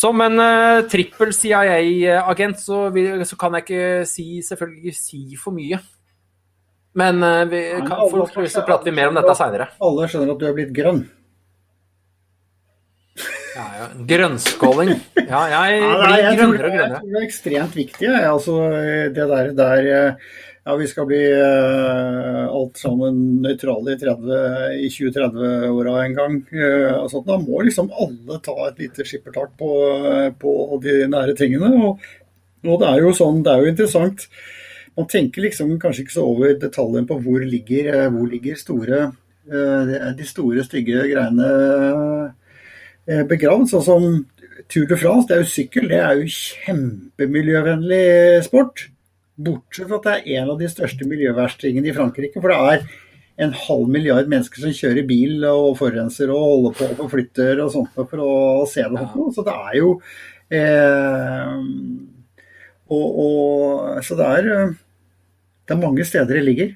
[0.00, 2.86] som en uh, trippel CIA-agent så,
[3.28, 5.80] så, kan jeg ikke si, selvfølgelig si for mye.
[6.96, 9.68] Men uh, vi kan, for, så prater vi mer om dette seinere.
[9.84, 11.02] Alle skjønner at du er blitt grønn.
[13.60, 13.88] Ja, ja.
[14.08, 14.92] Grønnskåling.
[15.20, 16.86] Ja, jeg ja, nei, blir grønnere og grønnere.
[16.86, 18.12] Jeg tror det er ekstremt viktig.
[18.30, 18.54] Altså,
[19.16, 24.40] det der, der ja, vi skal bli uh, alt sammen nøytrale i, 30,
[24.80, 26.38] i 2030-åra en gang.
[26.54, 29.70] Uh, altså, da må liksom alle ta et lite skippertak på,
[30.40, 31.72] på de nære tingene.
[31.80, 32.10] Og,
[32.64, 34.28] og, det er jo sånn, det er jo interessant.
[34.96, 39.06] Man tenker liksom kanskje ikke så over detaljen på hvor ligger, hvor ligger store,
[39.52, 41.54] uh, de store, stygge greiene
[42.30, 42.39] Eh,
[43.30, 43.68] begravd.
[43.70, 44.08] Sånn som
[44.70, 45.88] Tour de France, det er jo sykkel.
[45.90, 48.04] Det er jo kjempemiljøvennlig
[48.46, 48.88] sport.
[49.40, 52.42] Bortsett fra at det er en av de største miljøverstingene i Frankrike.
[52.42, 52.84] For det er
[53.40, 57.72] en halv milliard mennesker som kjører bil og forurenser og holder på og forflytter og
[57.72, 58.32] sånt for å
[58.68, 59.06] se det.
[59.06, 59.28] Ja.
[59.36, 59.94] Så det er jo
[60.60, 61.54] eh,
[62.90, 64.76] og, og, Så det er, eh,
[65.64, 66.74] det er mange steder det ligger.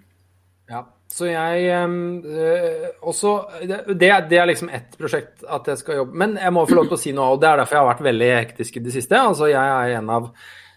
[1.14, 6.34] Så jeg øh, også, det, det, er liksom ett prosjekt at jeg skal jobbe Men
[6.40, 8.08] jeg må få lov til å si noe, og det er derfor jeg har vært
[8.08, 9.20] veldig hektisk i det siste.
[9.20, 10.26] Altså, jeg er en av,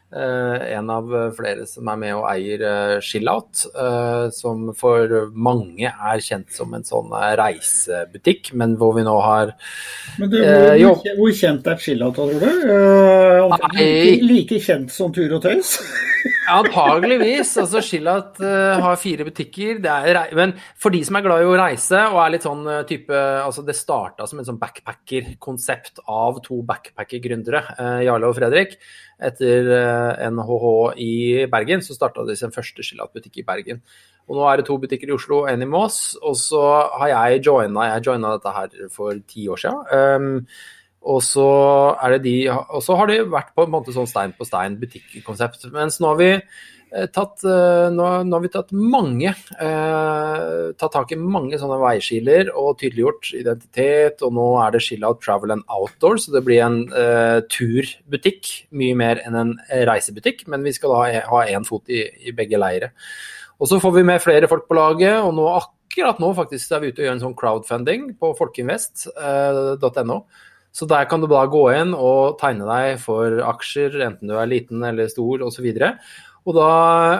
[0.07, 6.53] en av flere som er med og eier Chillout, øh, som for mange er kjent
[6.55, 9.51] som en sånn reisebutikk, men hvor vi nå har
[10.17, 12.47] Men du, hvor, hvor, kjent er Chillout, tror du?
[13.51, 15.75] Like, like kjent som Tur og Tøys?
[16.47, 17.53] Antageligvis.
[17.59, 19.81] Altså, Chillat uh, har fire butikker.
[19.83, 23.17] Er, men for de som er glad i å reise og er litt sånn type
[23.17, 27.63] altså Det starta som et sånn backpacker-konsept av to backpacker-gründere,
[28.07, 28.77] Jarle og Fredrik.
[29.17, 29.71] Etter
[30.29, 30.67] NHH
[31.01, 31.11] i
[31.49, 33.81] Bergen så starta de sin første Chillat-butikk i Bergen.
[34.27, 36.17] Og nå er det to butikker i Oslo én i Mås.
[36.21, 36.63] Og så
[36.99, 39.85] har jeg joina, jeg joina dette her for ti år siden.
[39.91, 40.47] Um,
[41.07, 41.47] og så,
[42.19, 45.69] de, og så har det vært på en måte sånn stein på stein butikkonsept.
[45.71, 46.43] Mens nå har vi eh,
[47.13, 52.51] tatt, eh, nå, nå har vi tatt mange eh, tatt tak i mange sånne veiskiler
[52.53, 54.23] og tydeliggjort identitet.
[54.25, 58.53] Og nå er det Chill-Out Travel and Outdoor, så det blir en eh, turbutikk.
[58.77, 59.55] Mye mer enn en
[59.89, 62.93] reisebutikk, men vi skal da ha én fot i, i begge leire.
[63.57, 66.83] Og så får vi med flere folk på laget, og nå akkurat nå faktisk er
[66.83, 70.19] vi ute og gjør en sånn crowdfunding på folkeinvest.no.
[70.21, 70.43] Eh,
[70.77, 74.49] så der kan du da gå inn og tegne deg for aksjer, enten du er
[74.49, 75.65] liten eller stor osv.
[75.65, 76.11] Og,
[76.55, 76.71] da,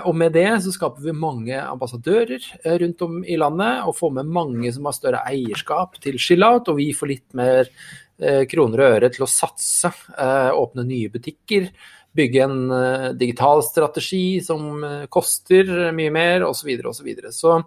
[0.07, 4.13] og med det så skaper vi mange ambassadører eh, rundt om i landet, og får
[4.19, 8.83] med mange som har større eierskap til Chillout, og vi får litt mer eh, kroner
[8.83, 11.67] og øre til å satse, eh, åpne nye butikker,
[12.17, 12.61] bygge en
[13.19, 14.79] digital strategi som
[15.13, 16.71] koster mye mer, osv.
[16.89, 17.09] osv.
[17.13, 17.59] Og så, så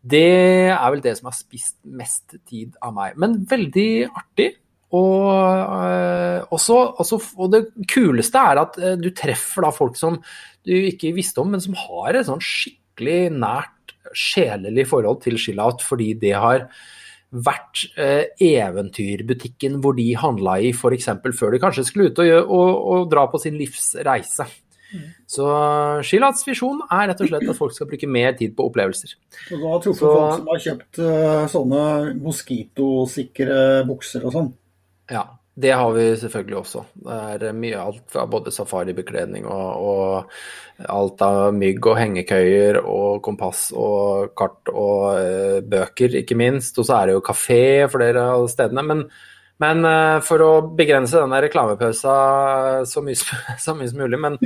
[0.00, 3.18] det er vel det som har spist mest tid av meg.
[3.20, 4.54] Men veldig artig.
[4.90, 7.60] Og, øh, også, også, og, det
[7.92, 10.18] kuleste er at øh, du treffer da folk som
[10.66, 15.84] du ikke visste om, men som har et sånn skikkelig nært sjelelig forhold til Chillout,
[15.86, 16.66] fordi det har
[17.30, 21.06] vært eh, eventyrbutikken hvor de handla i f.eks.
[21.38, 24.48] før de kanskje skulle ut og, og, og, dra på sin livsreise.
[25.30, 25.44] Så
[26.02, 29.12] Shilats visjon er rett og slett at folk skal bruke mer tid på opplevelser.
[29.54, 31.84] Og da har truffet folk som har kjøpt uh, sånne
[32.18, 34.50] moskitosikre bukser og sånn.
[35.10, 35.24] Ja,
[35.60, 36.84] det har vi selvfølgelig også.
[37.40, 43.20] Det er mye alt fra både safaribekledning og, og alt av mygg og hengekøyer og
[43.24, 46.78] kompass og kart og eh, bøker, ikke minst.
[46.78, 47.60] Og så er det jo kafé
[47.92, 48.86] flere av stedene.
[48.86, 49.04] Men,
[49.60, 52.16] men eh, for å begrense denne reklamepausa
[52.88, 53.18] så mye,
[53.66, 54.22] så mye som mulig.
[54.22, 54.40] Men,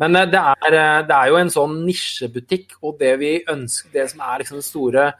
[0.00, 3.92] men eh, det, er, eh, det er jo en sånn nisjebutikk, og det vi ønsker,
[3.98, 5.10] det som er liksom store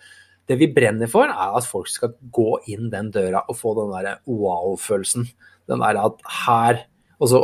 [0.51, 3.95] det vi brenner for, er at folk skal gå inn den døra og få den
[3.95, 5.29] der wow-følelsen.
[5.71, 6.83] Den der at her
[7.17, 7.41] altså,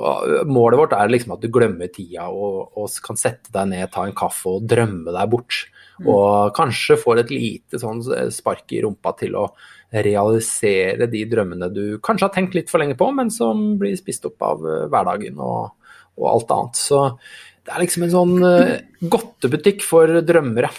[0.48, 4.04] Målet vårt er liksom at du glemmer tida og, og kan sette deg ned, ta
[4.06, 5.64] en kaffe og drømme deg bort.
[6.00, 8.00] Og kanskje får et lite sånn
[8.32, 9.50] spark i rumpa til å
[9.90, 14.26] realisere de drømmene du kanskje har tenkt litt for lenge på, men som blir spist
[14.28, 15.72] opp av eh, hverdagen og,
[16.20, 16.78] og alt annet.
[16.78, 17.00] Så
[17.66, 20.70] det er liksom en sånn eh, godtebutikk for drømmere.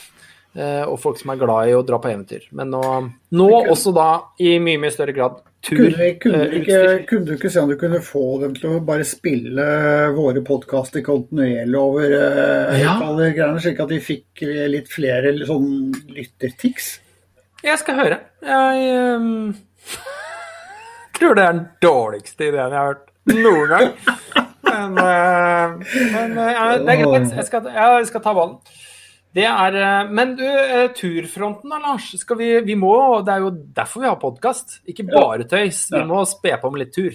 [0.55, 2.47] Eh, Og folk som er glad i å dra på eventyr.
[2.57, 2.83] Men nå,
[3.37, 4.09] nå også da
[4.41, 5.77] i mye mye større grad tur.
[5.77, 8.75] Kunne, kunne, eh, du ikke, kunne du ikke se om du kunne få dem til
[8.75, 9.67] å bare spille
[10.17, 12.97] våre podkaster kontinuerlig over eh, Ja.
[13.05, 16.95] alle greiene, slik at de fikk litt flere sånn lyttertics?
[17.61, 18.17] Jeg skal høre.
[18.41, 19.53] Jeg um,
[21.19, 23.91] tror det er den dårligste ideen jeg har hørt noen gang.
[24.71, 25.73] Men, uh,
[26.13, 27.33] men uh, det er greit.
[27.35, 28.53] Jeg skal, jeg skal ta ballen.
[29.35, 32.09] Det er eh, Men du, eh, turfronten da, Lars.
[32.19, 32.93] Skal vi, vi må,
[33.25, 34.81] det er jo derfor vi har podkast.
[34.91, 35.85] Ikke bare tøys.
[35.93, 37.13] Vi må spe på med litt tur.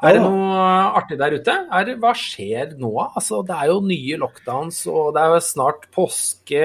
[0.00, 0.60] Er det noe
[0.96, 1.54] artig der ute?
[1.76, 2.94] Er, hva skjer nå?
[3.04, 6.62] Altså, det er jo nye lockdowns, og det er jo snart påske.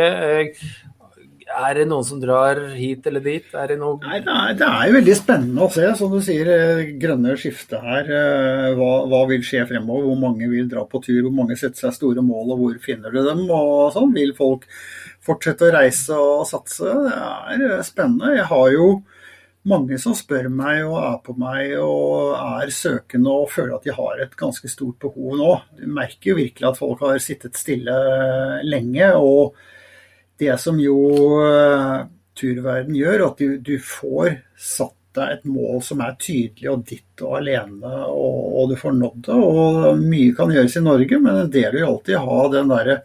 [1.56, 3.46] Er det noen som drar hit eller dit?
[3.56, 6.20] Er det noe Nei, det er, det er jo veldig spennende å se, som du
[6.26, 8.10] sier, eh, grønne skiftet her.
[8.12, 10.08] eh, Hva, hva vil skje fremover?
[10.10, 11.22] Hvor mange vil dra på tur?
[11.26, 13.46] Hvor mange setter seg store mål, og hvor finner du dem?
[13.50, 14.14] Og sånn.
[14.18, 14.66] Vil folk
[15.26, 16.86] fortsette å reise og satse?
[17.06, 18.36] Det er eh, spennende.
[18.40, 18.90] Jeg har jo
[19.66, 23.96] mange som spør meg og er på meg og er søkende og føler at de
[23.98, 25.54] har et ganske stort behov nå.
[25.80, 27.96] Du merker jo virkelig at folk har sittet stille
[28.68, 29.08] lenge.
[29.18, 29.56] og
[30.42, 30.98] det som jo
[31.46, 36.82] eh, turverden gjør, at du, du får satt deg et mål som er tydelig og
[36.90, 39.38] ditt og alene, og, og du får nådd det.
[39.38, 43.00] Og mye kan gjøres i Norge, men en del vil alltid ha den derre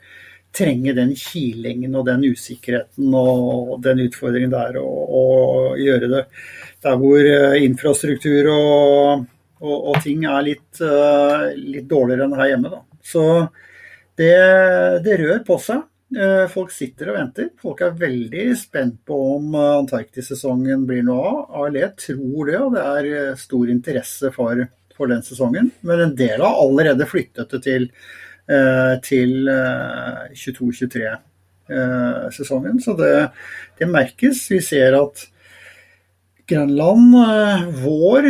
[0.50, 6.24] Trenge den kilingen og den usikkerheten og den utfordringen der, og, og gjøre det
[6.82, 9.26] der hvor eh, infrastruktur og,
[9.62, 12.72] og ting er litt, eh, litt dårligere enn her hjemme.
[12.72, 12.82] Da.
[13.12, 13.24] Så
[14.18, 14.34] det,
[15.04, 15.84] det rør på seg.
[16.11, 17.53] Eh, Folk sitter og venter.
[17.62, 21.37] Folk er veldig spent på om eh, Antarktissesongen blir noe av.
[21.62, 25.70] ALE tror det, og det er eh, stor interesse for, for den sesongen.
[25.87, 27.83] Men en del har allerede flyttet det til,
[29.07, 29.31] til
[30.35, 32.77] 22-23-sesongen.
[32.83, 33.31] Så det,
[33.79, 34.51] det merkes.
[34.51, 35.31] Vi ser at
[36.51, 37.14] Grønland
[37.85, 38.23] vår,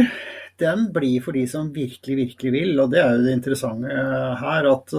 [0.61, 2.77] den blir for de som virkelig, virkelig vil.
[2.85, 3.88] Og det er jo det interessante
[4.43, 4.93] her, at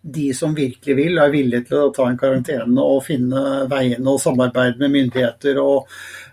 [0.00, 4.20] de som virkelig vil, er villige til å ta en karantene og finne veiene og
[4.22, 5.90] samarbeide med myndigheter og,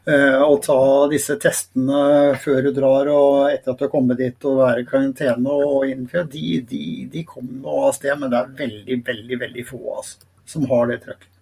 [0.08, 0.80] eh, og ta
[1.12, 4.88] disse testene før du drar og etter at du har kommet dit og være i
[4.88, 6.23] karantene og innfri.
[6.32, 10.23] De, de, de kommer nå av sted, men det er veldig, veldig, veldig få altså,
[10.47, 11.34] som har det trøkket.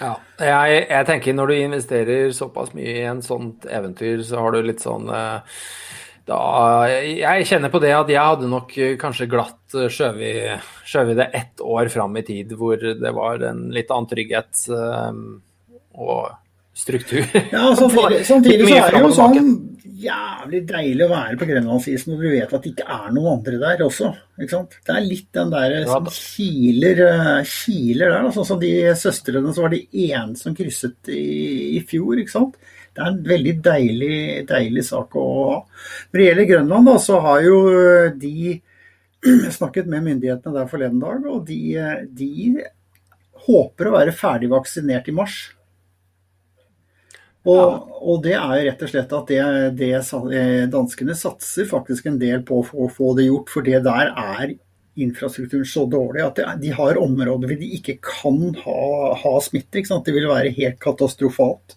[0.00, 4.52] Ja, jeg, jeg tenker når du investerer såpass mye i en sånt eventyr, så har
[4.52, 5.64] du litt sånn eh,
[6.28, 6.42] da,
[6.88, 11.62] Jeg kjenner på det at jeg hadde nok eh, kanskje glatt eh, skjøvet det ett
[11.64, 15.10] år fram i tid, hvor det var en litt annen trygghet eh,
[15.98, 16.30] og
[16.72, 17.26] struktur.
[17.52, 19.54] Ja, samtidig, samtidig så er det jo sånn
[20.02, 23.58] jævlig deilig å være på Grenlandsisen når du vet at det ikke er noen andre
[23.60, 24.10] der også.
[24.40, 24.78] Ikke sant?
[24.82, 27.02] Det er litt den der som kiler,
[27.46, 28.30] kiler der.
[28.34, 31.22] Sånn som de søstrene så var det eneste som krysset i,
[31.76, 32.18] i fjor.
[32.18, 32.58] ikke sant?
[32.92, 35.56] Det er en veldig deilig, deilig sak å ha.
[36.10, 37.56] Når det gjelder Grønland, da, så har jo
[38.20, 38.58] de
[39.56, 41.60] snakket med myndighetene der forleden dag, og de,
[42.12, 42.32] de
[43.46, 45.40] håper å være ferdig vaksinert i mars.
[47.42, 49.40] Og, og det er jo rett og slett at det,
[49.80, 53.80] det, eh, danskene satser faktisk en del på å få, få det gjort, for det
[53.82, 54.52] der er
[55.02, 58.82] infrastrukturen så dårlig at de har områder hvor de ikke kan ha,
[59.18, 59.80] ha smitte.
[59.80, 60.06] Ikke sant?
[60.06, 61.76] Det vil være helt katastrofalt.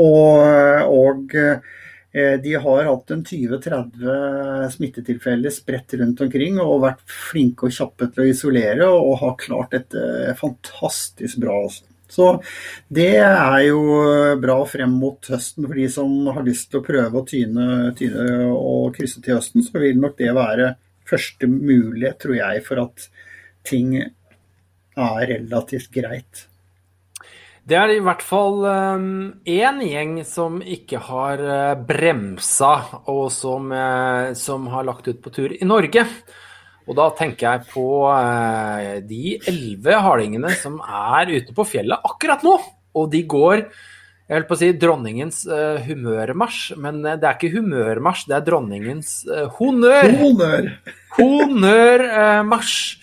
[0.00, 7.68] Og, og eh, de har hatt en 20-30 smittetilfeller spredt rundt omkring og vært flinke
[7.68, 11.60] og kjappe til å isolere og har klart dette fantastisk bra.
[11.68, 11.86] Også.
[12.10, 12.28] Så
[12.90, 13.80] det er jo
[14.42, 17.66] bra frem mot høsten for de som har lyst til å prøve å tyne,
[17.98, 19.62] tyne og krysse til høsten.
[19.62, 20.74] Så vil nok det være
[21.10, 23.06] første mulighet, tror jeg, for at
[23.66, 26.46] ting er relativt greit.
[27.68, 32.72] Det er i hvert fall én gjeng som ikke har uh, bremsa,
[33.12, 36.06] og som, eh, som, har lagt ut på tur i Norge.
[36.88, 42.42] Og da tenker jeg på uh, de elleve hardingene som er ute på fjellet akkurat
[42.46, 42.56] nå.
[42.96, 43.66] Og de går
[44.30, 48.46] jeg holdt på å si dronningens uh, humørmarsj, men det er ikke humørmarsj, det er
[48.46, 49.12] dronningens
[49.58, 50.14] honnør.
[50.22, 50.72] Honnør!
[51.18, 53.00] Honnørmarsj.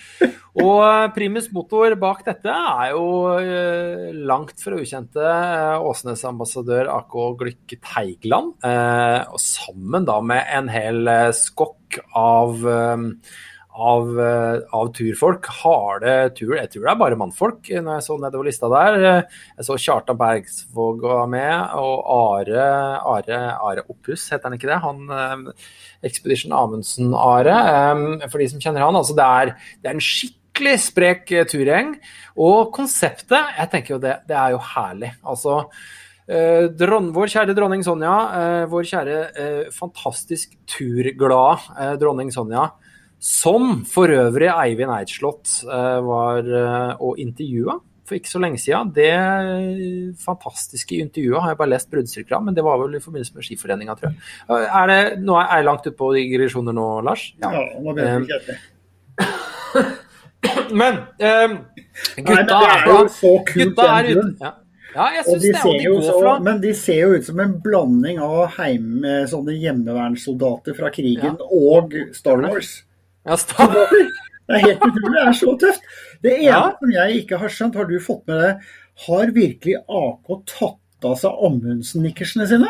[0.57, 3.05] Og eh, primus motor bak dette er jo
[3.37, 8.55] eh, langt fra ukjente eh, Åsnes-ambassadør AK Glykke Teigland.
[8.63, 12.65] Og sammen da med en hel skokk av,
[13.77, 14.09] av,
[14.73, 15.47] av turfolk.
[15.61, 16.55] Harde tur.
[16.57, 18.99] Jeg tror det er bare mannfolk når jeg så nedover lista der.
[19.57, 22.65] Jeg så Kjartan Bergsvåg var med, og Are,
[23.15, 24.81] Are, Are Oppus, heter han ikke det?
[24.83, 25.53] Han
[26.05, 28.27] Expedition Amundsen-Are.
[28.29, 28.97] For de som kjenner han.
[28.97, 31.95] altså det er, det er en skikkelig sprek eh, turgjeng.
[32.37, 35.13] Og konseptet, jeg tenker jo det, det er jo herlig.
[35.25, 35.59] Altså
[36.29, 42.69] eh, dron, vår kjære dronning Sonja, eh, vår kjære eh, fantastisk turglade eh, dronning Sonja,
[43.19, 46.49] som for øvrig Eivind Eidslott eh, var
[47.01, 48.91] og intervjua for ikke så lenge siden.
[48.95, 53.35] Det fantastiske intervjuet har jeg bare lest bruddstykker av, men det var vel i forbindelse
[53.35, 54.67] med Skiforeninga, tror jeg.
[54.79, 57.27] Er det, nå er jeg langt ute på digresjoner nå, Lars?
[57.43, 58.59] Ja, ja nå vet jeg ikke.
[60.79, 61.57] Men eh,
[62.21, 64.25] gutta Nei, er jo så kult, gutta er ute.
[64.45, 64.51] Ja.
[64.93, 65.61] ja jeg syns de det.
[65.65, 69.01] De går så, fra Men de ser jo ut som en blanding av heim,
[69.31, 71.49] sånne hjemmevernsoldater fra krigen Ja.
[71.49, 72.77] og Star Wars.
[73.27, 73.37] Ja,
[74.47, 75.13] Det er helt utrolig.
[75.13, 75.87] Det er så tøft.
[76.23, 76.59] Det ene Ja.
[76.79, 78.51] som jeg ikke har skjønt, har du fått med det,
[79.07, 82.69] har virkelig AK tatt av seg Amundsen-nikkersene sine?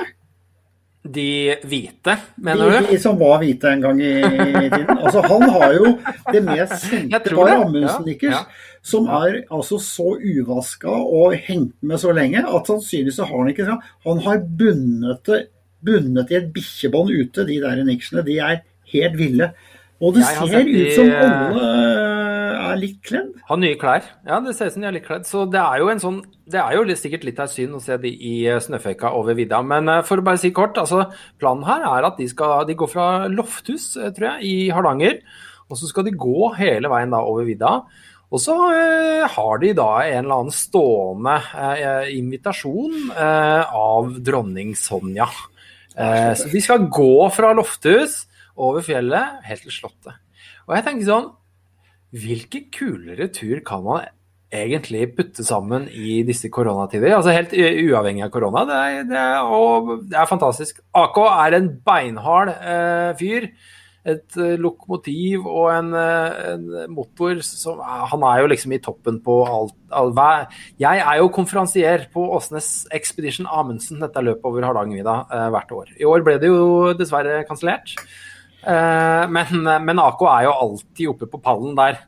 [1.07, 2.87] De hvite, De, mener du?
[2.89, 4.89] de som var hvite en gang i, i tiden.
[4.97, 5.91] Altså, han har jo
[6.33, 7.53] det mest det.
[7.53, 8.41] Amundsen-nikkers, Ja,
[8.83, 13.77] som er altså så uvaska og hengt med så lenge at sannsynligvis har han ikke.
[14.03, 15.39] Han har bundet det
[15.85, 18.25] bundet i et bikkjebånd ute, de der nikkersene.
[18.27, 19.51] De er helt ville.
[20.01, 21.69] Og det Jeg ser ut som alle
[22.67, 23.31] er litt kledd.
[23.47, 24.05] Har nye klær.
[24.27, 25.25] Ja, det ser ut som de er litt kledd.
[25.27, 27.81] Så det er jo en sånn Det er jo sikkert litt av et syn å
[27.83, 29.61] se de i eh, snøføyka over vidda.
[29.65, 31.07] Men eh, for å bare si kort, altså
[31.41, 35.19] planen her er at de skal De går fra Lofthus, eh, tror jeg, i Hardanger.
[35.67, 37.73] Og så skal de gå hele veien da over vidda.
[38.27, 44.75] Og så eh, har de da en eller annen stående eh, invitasjon eh, av dronning
[44.77, 45.27] Sonja.
[45.97, 48.26] Eh, så de skal gå fra Lofthus
[48.57, 50.17] over fjellet helt til Slottet.
[50.67, 51.31] Og jeg tenker sånn
[52.17, 54.05] Hvilken kulere tur kan man
[54.47, 57.11] egentlig putte sammen i disse koronatider?
[57.17, 58.61] Altså Helt uavhengig av korona.
[58.69, 60.79] Det er, det er, og det er fantastisk.
[60.95, 63.49] AK er en beinhard eh, fyr.
[64.07, 69.19] Et eh, lokomotiv og en, eh, en motor som Han er jo liksom i toppen
[69.25, 69.75] på alt.
[69.91, 70.15] all-
[70.79, 75.91] jeg er jo konferansier på Åsnes Expedition Amundsen, dette løpet over Hardangervidda, eh, hvert år.
[75.99, 77.97] I år ble det jo dessverre kansellert.
[78.67, 82.01] Eh, men, men AK er jo alltid oppe på pallen der.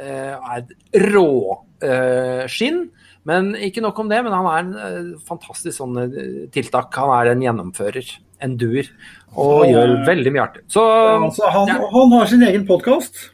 [0.00, 2.88] Eh, er et råskinn.
[3.28, 6.94] Men ikke nok om det, men han er en eh, fantastisk sånn eh, tiltak.
[6.96, 8.08] Han er en gjennomfører,
[8.40, 8.88] en duer,
[9.34, 10.64] og så, gjør veldig mye artig.
[10.72, 10.86] Så
[11.18, 11.90] Altså, han, ja.
[11.92, 13.28] han har sin egen podkast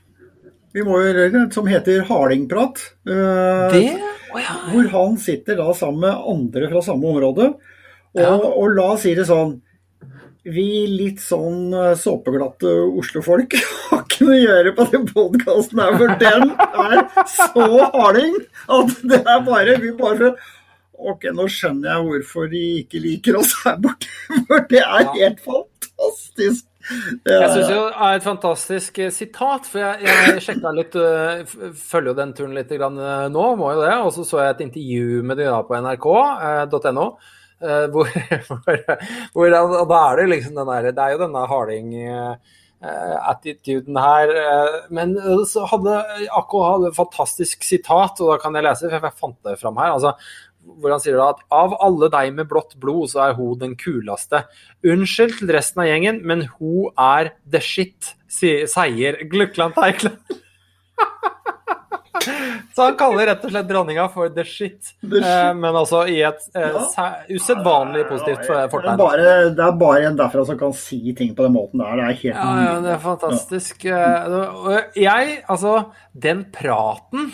[1.54, 2.82] som heter Hardingprat.
[3.08, 3.86] eh, det
[4.34, 4.56] Oh, ja.
[4.68, 7.46] Hvor han sitter da sammen med andre fra samme område.
[8.16, 8.34] Og, Ja.
[8.34, 9.62] og la oss si det sånn
[10.46, 13.56] Vi litt sånn eh, såpeglatte Oslo-folk
[13.88, 17.00] har ikke noe å gjøre på den podkasten her, for den er
[17.32, 18.36] så harding
[18.76, 20.36] at det er bare Vi bare
[20.96, 24.08] Ok, nå skjønner jeg hvorfor de ikke liker oss her borte,
[24.48, 26.64] for det er helt fantastisk.
[27.26, 27.42] Ja.
[27.42, 31.42] Jeg syns jo det er et fantastisk eh, sitat, for jeg, jeg sjekka litt eh,
[31.76, 32.96] Følger jo den turen litt grann,
[33.34, 33.92] nå, må jo det.
[34.06, 37.08] Og så så jeg et intervju med de da på nrk.no.
[37.62, 38.10] eh, hvor,
[38.48, 38.78] hvor,
[39.34, 44.34] hvor Og da er det liksom der Det er jo denne harding eh, eh, her.
[44.90, 45.14] Men
[45.48, 49.40] så hadde Akko hadde et fantastisk sitat, og da kan jeg lese, for jeg fant
[49.48, 49.96] det fram her.
[49.96, 50.16] altså
[50.66, 53.76] hvor han sier da at av alle deg med blått blod, så er hun den
[53.78, 54.42] kuleste.
[54.86, 60.35] Unnskyld til resten av gjengen, men hun er the shit, sier, Gløkland Teikland.
[62.76, 65.24] Så han kaller rett og slett dronninga for the shit, The shit.
[65.30, 66.76] eh, men altså i et eh,
[67.36, 68.98] usedvanlig positivt det, er fortegn.
[69.00, 71.96] bare, det er bare en derfra som kan si ting på den måten der.
[71.96, 73.84] Det er helt Ja, ja, det er fantastisk.
[73.88, 74.84] Ja.
[74.96, 75.74] Jeg, altså,
[76.12, 77.32] den praten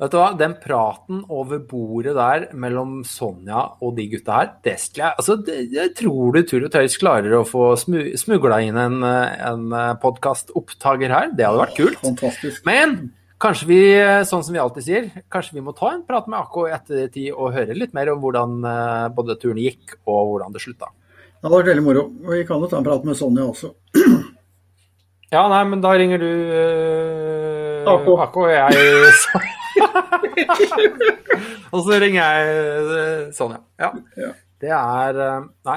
[0.00, 4.78] Vet du hva, den praten over bordet der mellom Sonja og de gutta her, det
[4.80, 8.62] skulle jeg Altså, det, jeg tror du Tur og Tøys klarer å få smu, smugla
[8.64, 9.66] inn en, eh, en
[10.00, 11.34] podkastopptaker her.
[11.36, 12.00] Det hadde vært kult.
[12.00, 12.64] fantastisk.
[12.64, 13.10] Men
[13.40, 13.80] kanskje vi,
[14.28, 17.28] sånn som vi alltid sier, kanskje vi må ta en prat med AK i ettertid
[17.32, 20.88] og høre litt mer om hvordan eh, både turen gikk og hvordan det slutta.
[21.40, 22.02] Det hadde vært veldig moro.
[22.26, 23.68] Og vi kan jo ta en prat med Sonja også.
[25.30, 28.02] Ja, nei, men da ringer du uh, AK.
[28.24, 28.74] AK, og jeg
[31.70, 33.60] Og så ringer jeg eh, Sonja.
[33.78, 33.94] Ja.
[34.18, 34.34] Ja.
[34.60, 35.76] Det er eh, Nei.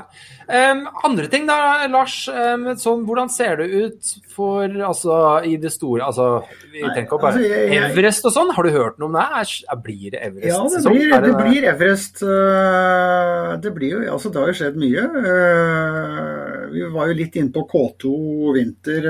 [0.51, 1.55] Um, andre ting da,
[1.87, 2.17] Lars.
[2.27, 5.15] Um, sånn, hvordan ser det ut for Altså
[5.47, 6.25] i det store Altså,
[6.73, 8.51] vi tenker bare altså, jeg- Everest og sånn.
[8.57, 9.23] Har du hørt noe om det?
[9.71, 10.49] Er, blir det Everest?
[10.51, 10.97] Ja, det sesong?
[10.97, 12.23] blir, det, det blir Everest.
[12.27, 15.07] øh, Det blir jo, altså det har jo skjedd mye.
[15.23, 18.13] Øh, Vi var jo litt inne på K2
[18.57, 19.09] vinter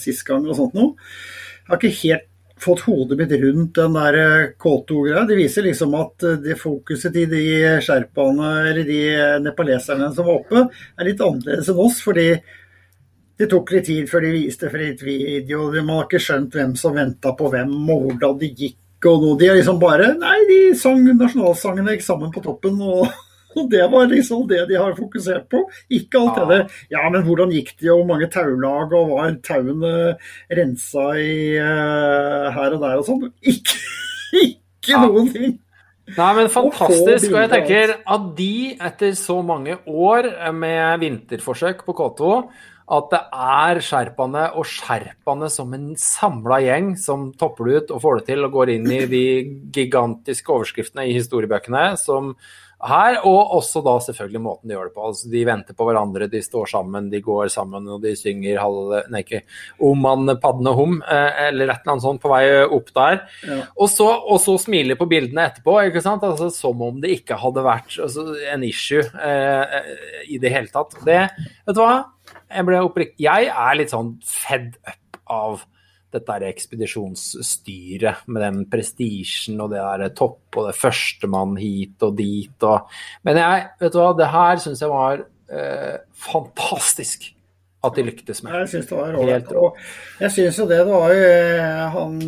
[0.00, 0.94] sist gang og sånt noe.
[1.62, 2.28] Jeg har ikke helt
[2.62, 5.26] fått hodet mitt rundt den der øh, K2-greia.
[5.28, 7.44] Det viser liksom at øh, det fokuset til de
[7.84, 9.00] sherpaene eller de
[9.44, 10.66] nepaleserne som var oppe,
[10.98, 12.02] er litt annerledes enn oss.
[12.04, 12.28] fordi
[13.38, 15.66] det tok litt tid før de viste fritt video.
[15.80, 18.78] Man har ikke skjønt hvem som venta på hvem, og hvordan det gikk.
[19.10, 19.38] og noe.
[19.38, 22.78] De er liksom bare Nei, de sang nasjonalsangene gikk sammen på toppen.
[22.80, 23.08] og
[23.56, 25.62] og Det var liksom det de har fokusert på.
[25.90, 29.34] Ikke alt det der Ja, men hvordan gikk det, og hvor mange taulag, og var
[29.46, 29.92] tauene
[30.50, 33.28] rensa i uh, her og der og sånn?
[33.42, 33.78] Ikke,
[34.46, 35.04] ikke Ja.
[35.06, 35.58] noen ting.
[36.16, 37.30] Nei, men fantastisk.
[37.30, 42.32] Og jeg tenker at de, etter så mange år med vinterforsøk på K2,
[42.92, 48.02] at det er sherpaene og sherpaene som en samla gjeng som topper det ut og
[48.02, 49.22] får det til og går inn i de
[49.72, 52.34] gigantiske overskriftene i historiebøkene som
[52.82, 55.04] her, og også da selvfølgelig måten de gjør det på.
[55.06, 59.02] Altså, de venter på hverandre, de står sammen, de går sammen og de synger halve,
[59.12, 59.42] nei, ikke,
[59.86, 63.20] om man padne hom, eh, eller et eller annet sånt på vei opp der.
[63.46, 63.58] Ja.
[63.76, 66.26] Og så, og så smiler på bildene etterpå, ikke sant?
[66.26, 70.72] Altså, som om det ikke hadde vært altså, en issue eh, eh, i det hele
[70.72, 70.98] tatt.
[71.06, 71.20] Det,
[71.66, 72.00] vet du hva?
[72.52, 75.62] Jeg, ble oppriktig, jeg er litt sånn fed up av
[76.12, 82.16] dette er ekspedisjonsstyret med den prestisjen og det der topp og det førstemann hit og
[82.18, 82.90] dit og
[83.26, 85.96] Men jeg, vet du hva, det her syns jeg var eh,
[86.30, 87.32] fantastisk
[87.82, 88.54] at de lyktes med.
[88.62, 89.52] Jeg syns det var ålreit.
[89.58, 89.78] Og
[90.22, 92.18] jeg syns jo det, det var jo eh, Han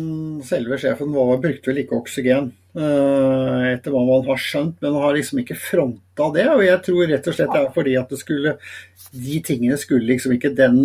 [0.43, 5.15] selve sjefen var, brukte vel ikke oksygen, eh, etter hva man har skjønt, men har
[5.15, 6.47] liksom ikke fronta det.
[6.51, 8.57] Og jeg tror rett og slett det er fordi at det skulle
[9.15, 10.81] De tingene skulle liksom ikke den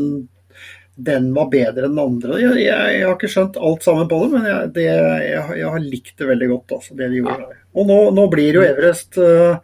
[0.97, 2.41] den var bedre enn den andre.
[2.41, 5.85] Jeg, jeg, jeg har ikke skjønt alt sammen på det, men jeg, det, jeg, har
[5.85, 6.75] likt det veldig godt.
[6.79, 7.47] Altså, det de gjorde.
[7.47, 7.63] ja.
[7.71, 9.63] Og nå, nå blir jo Everest uh,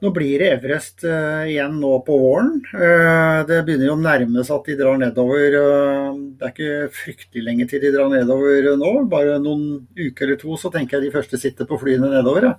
[0.00, 2.54] nå blir det Everest uh, igjen nå på våren.
[2.72, 5.56] Uh, det begynner jo å nærme seg at de drar nedover.
[5.56, 8.92] det er ikke fryktelig lenge til de drar nedover nå.
[9.12, 12.50] Bare noen uker eller to, så tenker jeg de første sitter på flyene nedover.
[12.50, 12.56] Ja.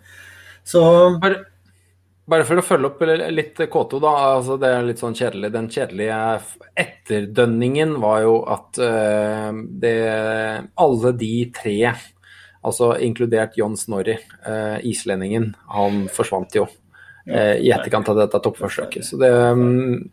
[0.68, 0.84] Så
[1.24, 1.45] Bare,
[2.30, 4.14] bare for å følge opp litt K2, da.
[4.36, 5.52] altså Det er litt sånn kjedelig.
[5.54, 6.18] Den kjedelige
[6.84, 9.96] etterdønningen var jo at eh, det,
[10.84, 11.78] alle de tre,
[12.68, 19.08] altså inkludert John Snorri, eh, islendingen, han forsvant jo eh, i etterkant av dette toppforsøket.
[19.08, 20.08] Så det mm,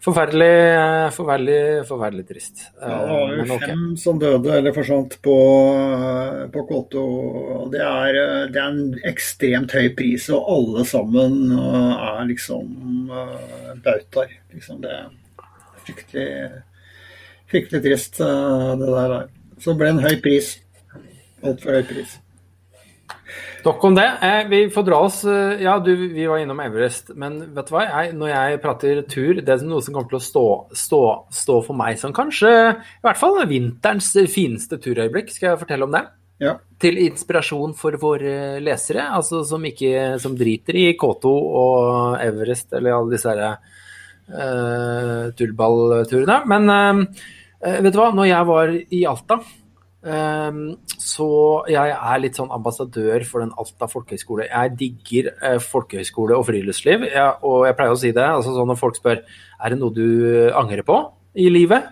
[0.00, 2.62] Forferdelig, eh, forferdelig, forferdelig trist.
[2.80, 3.68] Eh, ja, det var jo okay.
[3.68, 5.36] fem som døde eller forsvant på,
[6.54, 7.02] på K2.
[7.74, 13.12] Det er, eh, det er en ekstremt høy pris, og alle sammen eh, er liksom
[13.84, 14.32] bautaer.
[14.54, 15.12] Liksom det er
[15.84, 16.30] fryktelig,
[17.52, 19.16] fryktelig trist, eh, det der.
[19.20, 19.28] er.
[19.60, 20.54] Så det ble en høy pris.
[21.44, 22.16] Altfor høy pris.
[23.64, 24.06] Nok om det.
[24.22, 27.74] Eh, vi får dra oss eh, Ja, du, vi var innom Everest, men vet du
[27.74, 27.82] hva?
[27.88, 30.44] Jeg, når jeg prater tur, det er noe som kommer til å stå,
[30.76, 31.02] stå,
[31.34, 35.32] stå for meg som kanskje i hvert fall vinterens fineste turøyeblikk.
[35.34, 36.04] Skal jeg fortelle om det?
[36.40, 36.54] Ja.
[36.80, 42.96] Til inspirasjon for våre lesere, altså som, ikke, som driter i K2 og Everest eller
[42.96, 43.50] alle disse herre
[44.32, 46.38] uh, tullballturene.
[46.48, 47.26] Men uh,
[47.60, 49.42] vet du hva, når jeg var i Alta
[50.00, 51.26] så
[51.68, 54.46] jeg er litt sånn ambassadør for den Alta folkehøgskole.
[54.48, 58.24] Jeg digger eh, folkehøgskole og friluftsliv, jeg, og jeg pleier å si det.
[58.24, 61.02] altså sånn Når folk spør er det noe du angrer på
[61.36, 61.90] i livet,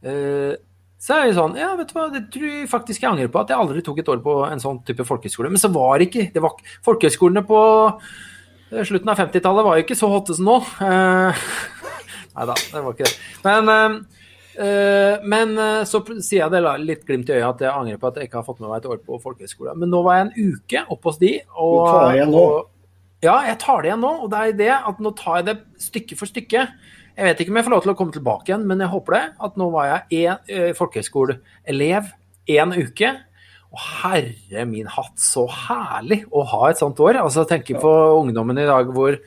[0.00, 0.54] Eh,
[1.00, 3.42] så er jeg sånn Ja, vet du hva, det tror jeg faktisk jeg angrer på.
[3.42, 5.52] At jeg aldri tok et år på en sånn type folkehøgskole.
[5.52, 9.86] Men så var det ikke det var, Folkehøgskolene på eh, slutten av 50-tallet var jo
[9.86, 10.56] ikke så hotte som nå.
[12.30, 13.14] Nei da, det var ikke det.
[13.44, 14.19] Men eh, Eh,
[15.24, 18.18] men eh, så sier jeg det litt glimt i øyet at jeg angrer på at
[18.20, 19.74] jeg ikke har fått med meg et år på folkehøyskole.
[19.80, 21.32] Men nå var jeg en uke oppe hos de.
[21.56, 22.44] Og, Du tar igjen nå?
[22.44, 22.68] og-
[23.22, 24.12] ja, jeg tar det igjen nå.
[24.24, 26.66] Og det er det at nå tar jeg det stykke for stykke.
[27.16, 29.16] Jeg vet ikke om jeg får lov til å komme tilbake igjen, men jeg håper
[29.16, 29.24] det.
[29.40, 32.12] At nå var jeg en eh, folkehøyskoleelev
[32.48, 33.10] én uke.
[33.70, 37.20] Og herre min hatt, så herlig å ha et sånt år.
[37.22, 39.18] Altså tenke på ungdommen i dag hvor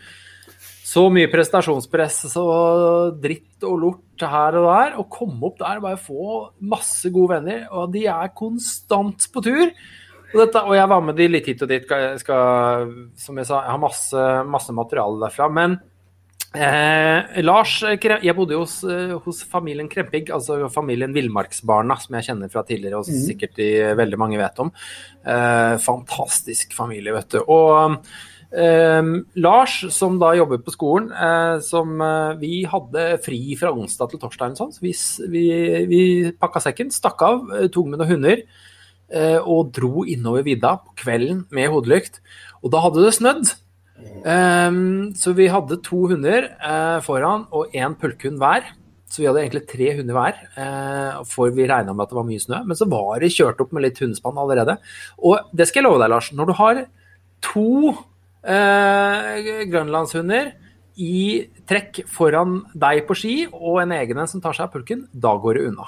[0.93, 4.95] så mye prestasjonspress og dritt og lort her og der.
[5.01, 9.43] og komme opp der og bare få masse gode venner, og de er konstant på
[9.45, 9.71] tur.
[10.33, 11.89] Og, dette, og jeg var med de litt hit og dit.
[12.21, 15.49] Skal, som jeg sa, jeg har masse, masse materiale derfra.
[15.53, 15.77] Men
[16.57, 22.53] eh, Lars Jeg bodde hos, eh, hos familien Krempig, altså familien Villmarksbarna, som jeg kjenner
[22.53, 23.69] fra tidligere, og sikkert de,
[23.99, 24.73] veldig mange vet om.
[25.21, 27.43] Eh, fantastisk familie, vet du.
[27.45, 28.01] Og
[28.53, 34.11] eh, Lars, som da jobber på skolen, eh, som eh, vi hadde fri fra onsdag
[34.11, 34.93] til torsdag, sånn, så vi,
[35.33, 35.47] vi,
[35.89, 36.03] vi
[36.39, 38.45] pakka sekken, stakk av, eh, tok med noen hunder
[39.13, 42.15] og dro innover vidda på kvelden med hodelykt.
[42.65, 43.51] Og da hadde det snødd.
[44.25, 46.47] Ehm, så vi hadde to hunder
[47.05, 48.71] foran og én pulkhund hver.
[49.05, 50.39] Så vi hadde egentlig tre hunder hver,
[51.29, 52.63] for vi regna med at det var mye snø.
[52.65, 54.79] Men så var det kjørt opp med litt hundespann allerede.
[55.21, 56.31] Og det skal jeg love deg, Lars.
[56.33, 56.81] Når du har
[57.51, 57.93] to
[58.43, 60.53] eh, grønlandshunder
[61.01, 65.07] i trekk foran deg på ski, og en egen en som tar seg av pulken,
[65.11, 65.87] da går det unna.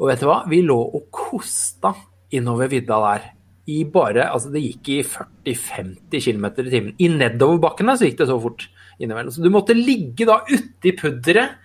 [0.00, 0.40] Og vet du hva?
[0.48, 1.92] Vi lå og kosta
[2.32, 3.28] innover vidda der.
[3.70, 6.94] I bare, altså Det gikk i 40-50 km i timen.
[6.98, 8.64] I nedoverbakkene så gikk det så fort
[8.98, 9.30] innimellom.
[9.34, 11.58] Så du måtte ligge da uti pudderet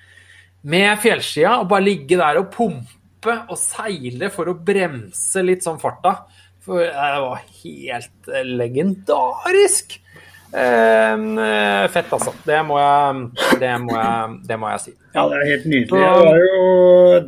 [0.66, 5.82] med fjellskia og bare ligge der og pumpe og seile for å bremse litt sånn
[5.82, 6.18] farta.
[6.66, 10.00] For det var helt eh, legendarisk.
[10.56, 12.32] Eh, fett, altså.
[12.48, 13.24] Det må jeg,
[13.60, 14.94] det må jeg, det må jeg si.
[15.16, 15.90] Ja, det er helt nydelig.
[15.92, 16.62] Det er, jo,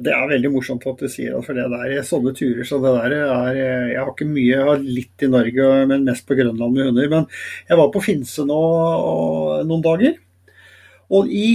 [0.05, 2.93] det er veldig morsomt at du sier det, for det der, sånne turer så det
[2.95, 6.77] der er Jeg har ikke mye, jeg har litt i Norge, men mest på Grønland
[6.77, 7.11] med hunder.
[7.15, 7.27] Men
[7.67, 8.61] jeg var på Finse nå
[9.67, 10.15] noen dager,
[11.11, 11.49] og i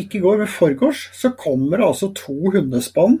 [0.00, 3.18] ikke i går, men forgårs, så kommer det altså to hundespann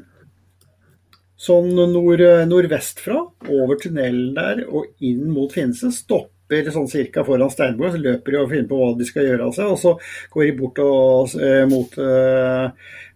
[1.42, 3.18] sånn nord, nordvest fra,
[3.50, 5.90] over tunnelen der og inn mot Finse.
[5.92, 9.46] Stopper sånn cirka foran Steinborg, så løper de og finner på hva de skal gjøre
[9.46, 9.70] av seg.
[9.72, 9.94] Og så
[10.32, 12.70] går de bort og, eh, mot, eh,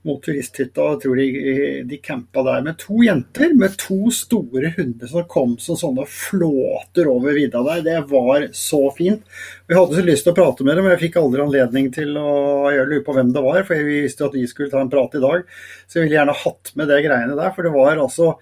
[0.07, 5.07] mot turisthytta og tror de, de campa der med to jenter med to store hunder
[5.11, 7.83] som kom som sånne flåter over vidda der.
[7.83, 9.23] Det var så fint.
[9.67, 12.15] Vi hadde så lyst til å prate med dem, men jeg fikk aldri anledning til
[12.17, 14.81] å gjøre lure på hvem det var, for vi visste jo at vi skulle ta
[14.81, 15.43] en prat i dag.
[15.89, 18.37] Så jeg ville gjerne hatt med det greiene der, for det var altså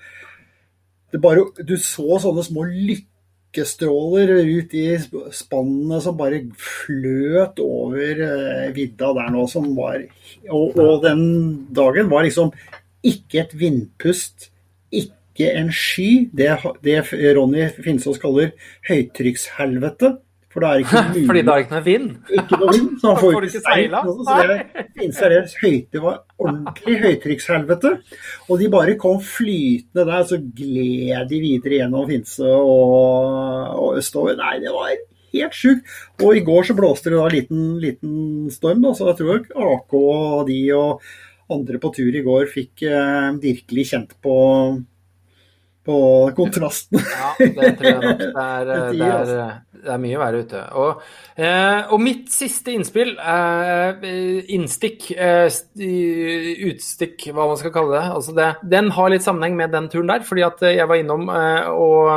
[1.15, 2.65] det bare, Du så sånne små
[3.55, 4.99] lykkestråler ut i
[5.33, 10.03] spannene som bare fløt over eh, vidda der nå, som var
[10.51, 12.51] og, og den dagen var liksom
[13.05, 14.51] ikke et vindpust,
[14.91, 16.31] ikke en sky.
[16.33, 16.49] Det,
[16.83, 17.03] det
[17.37, 18.55] Ronny Finsås kaller
[18.89, 20.17] høytrykkshelvete.
[20.55, 22.11] For da er ikke mulig Fordi det er ikke noe vind.
[22.39, 24.03] ikke noe vind, så han får Får ikke seila?
[24.07, 27.93] Så det høyt, det var ordentlig høytrykkshelvete.
[28.49, 34.39] Og de bare kom flytende der, så gled de videre gjennom Finse og, og østover.
[34.39, 34.95] Nei, det var
[35.35, 35.95] helt sjukt.
[36.23, 38.17] Og i går så blåste det da en liten, liten
[38.55, 41.05] storm, da, så jeg tror AK og de og
[41.53, 44.37] andre på tur i går fikk eh, virkelig kjent på,
[45.85, 45.99] på
[46.37, 47.01] kontrasten.
[47.15, 48.21] Ja, det tror jeg nok.
[48.21, 48.65] Det er,
[48.95, 49.45] Det er, altså.
[49.85, 50.63] det er mye verre ute.
[50.81, 51.03] Og,
[51.37, 54.09] eh, og mitt siste innspill, eh,
[54.57, 55.47] innstikk, eh,
[56.71, 60.11] utstikk, hva man skal kalle det, altså det, den har litt sammenheng med den turen
[60.11, 60.25] der.
[60.25, 62.11] fordi at jeg var innom og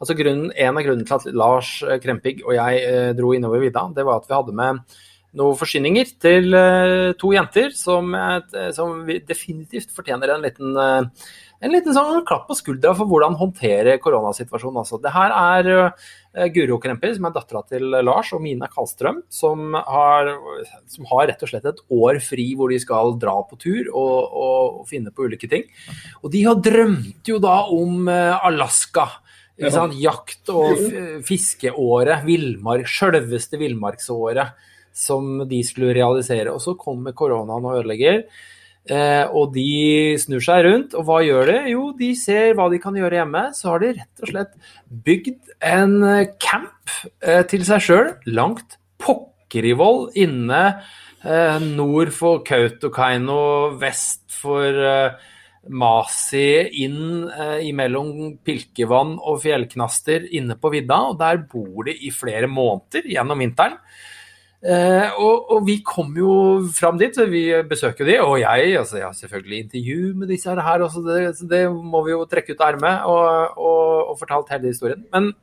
[0.00, 1.70] altså grunnen, En av grunnene til at Lars
[2.02, 4.80] Krempig og jeg dro innover vidda, det var at vi hadde med
[5.38, 11.24] noen forsyninger til eh, to jenter som, eh, som definitivt fortjener en liten eh,
[11.64, 14.82] en liten sånn klapp på skuldra for hvordan håndtere koronasituasjonen.
[14.82, 14.98] Altså.
[15.00, 20.28] Det her er Guro Kremper, som er dattera til Lars, og Mina Kallstrøm, som har,
[20.92, 24.18] som har rett og slett et år fri hvor de skal dra på tur og,
[24.42, 25.64] og, og finne på ulike ting.
[26.20, 29.08] Og de har drømt jo da om Alaska.
[29.56, 30.84] Jakt- og
[31.24, 34.52] fiskeåret, villmark, sjølveste villmarksåret,
[34.94, 36.52] som de skulle realisere.
[36.54, 38.24] Og så kommer koronaen og ødelegger.
[38.84, 41.58] Eh, og de snur seg rundt, og hva gjør de?
[41.72, 43.44] Jo, de ser hva de kan gjøre hjemme.
[43.56, 44.56] Så har de rett og slett
[45.06, 46.92] bygd en eh, camp
[47.24, 50.62] eh, til seg sjøl langt pokker i vold inne
[51.24, 53.38] eh, nord for Kautokeino,
[53.80, 55.30] vest for eh,
[55.72, 56.48] Masi,
[56.84, 61.00] inn eh, imellom pilkevann og fjellknaster inne på vidda.
[61.08, 63.78] Og der bor de i flere måneder gjennom vinteren.
[64.64, 66.30] Eh, og, og vi kom jo
[66.72, 70.84] fram dit, vi besøker de, og jeg altså jeg har selvfølgelig intervju med disse her
[70.86, 74.54] også, det, så det må vi jo trekke ut av ermet og, og, og fortalt
[74.54, 75.04] hele historien.
[75.12, 75.34] Men,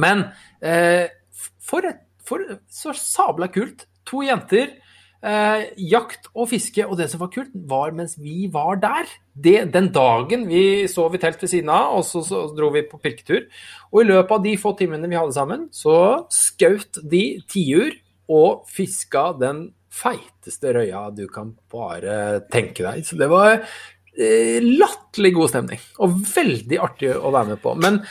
[0.00, 0.24] men
[0.64, 1.12] eh,
[1.60, 2.40] for, et, for
[2.72, 3.84] så sabla kult.
[4.08, 4.72] To jenter,
[5.20, 9.12] eh, jakt og fiske, og det som var kult, var mens vi var der.
[9.36, 12.86] Det, den dagen vi sov i telt ved siden av, og så, så dro vi
[12.88, 13.44] på pirketur.
[13.92, 17.92] Og i løpet av de få timene vi hadde sammen, så skjøt de tiur
[18.28, 23.06] og fiska den feiteste røya du kan bare tenke deg.
[23.06, 27.74] Så det var eh, latterlig god stemning, og veldig artig å være med på.
[27.80, 28.02] Men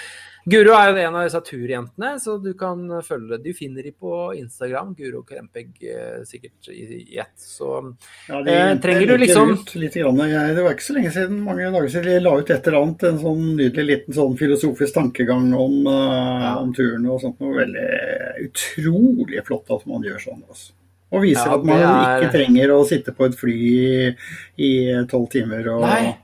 [0.47, 3.43] Guro er jo en av disse turjentene, så du kan følge det.
[3.43, 7.35] Du finner de på Instagram, Guro Krempegg, eh, sikkert i ett.
[7.35, 7.93] Så
[8.29, 10.17] Ja, Eh, trenger du liksom- ut litt grann.
[10.17, 12.81] Jeg, det var ikke så lenge siden, mange dager siden, jeg la ut et eller
[12.81, 17.39] annet, en sånn nydelig liten sånn filosofisk tankegang om, uh, om turen og sånt.
[17.41, 20.43] Noe veldig utrolig flott at man gjør sånn.
[20.47, 20.71] Altså.
[21.11, 24.15] Og viser Ja, at man er- ikke trenger å sitte på et fly
[24.57, 26.17] i tolv timer og Nei.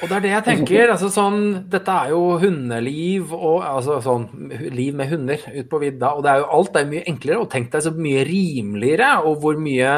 [0.00, 0.90] Og det er det jeg tenker.
[0.94, 1.40] altså sånn,
[1.70, 4.26] Dette er jo hundeliv, og altså sånn
[4.72, 6.14] liv med hunder ute på vidda.
[6.16, 9.42] Og det er jo alt er mye enklere, og tenk deg så mye rimeligere, og
[9.42, 9.90] hvor mye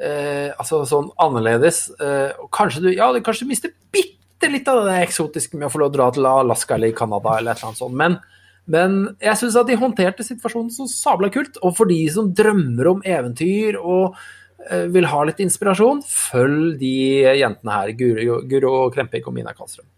[0.00, 1.84] eh, altså sånn annerledes.
[2.00, 5.72] Eh, og kanskje du ja, du kanskje mister bitte litt av det eksotiske med å
[5.72, 7.96] få lov å dra til Alaska eller Canada eller et eller annet sånt.
[8.02, 8.18] Men,
[8.70, 11.60] men jeg syns at de håndterte situasjonen så sabla kult.
[11.62, 14.18] Og for de som drømmer om eventyr og
[14.92, 16.94] vil ha litt inspirasjon, følg de
[17.40, 17.92] jentene her.
[17.96, 19.88] Guro, Guro Krempik og Mina Karlstrøm.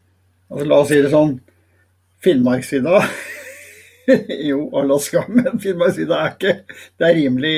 [0.68, 1.38] La oss si det sånn.
[2.22, 3.00] Finnmarksvidda
[4.48, 7.56] Jo, Alaska, men Finnmarksvidda er ikke Det er rimelig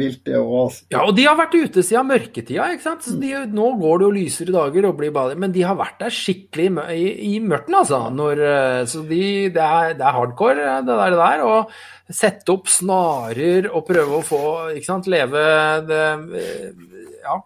[0.00, 0.54] vilt, det òg.
[0.64, 0.86] Altså.
[0.92, 3.08] Ja, og de har vært ute siden mørketida, ikke sant.
[3.22, 6.14] De, nå går det jo lysere dager og blir bader, men de har vært der
[6.14, 8.02] skikkelig i, i, i mørten, altså.
[8.14, 9.22] Når, eh, så de,
[9.54, 11.16] det, er, det er hardcore, eh, det der.
[11.18, 11.72] Det der og
[12.08, 14.42] sette opp snarer og prøve å få
[14.76, 15.42] ikke sant, leve
[15.88, 16.04] det
[16.40, 16.86] eh,
[17.24, 17.36] ja,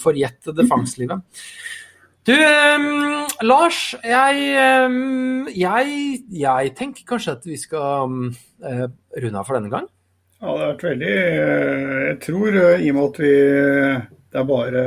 [0.00, 1.22] forjettede fangstlivet.
[2.22, 4.42] Du, um, Lars, jeg,
[4.86, 8.12] um, jeg, jeg tenker kanskje at vi skal
[8.62, 8.84] eh,
[9.24, 9.88] runde av for denne gang.
[10.38, 13.32] Ja, det har vært veldig uh, Jeg tror uh, i og med at vi
[14.32, 14.84] Det er bare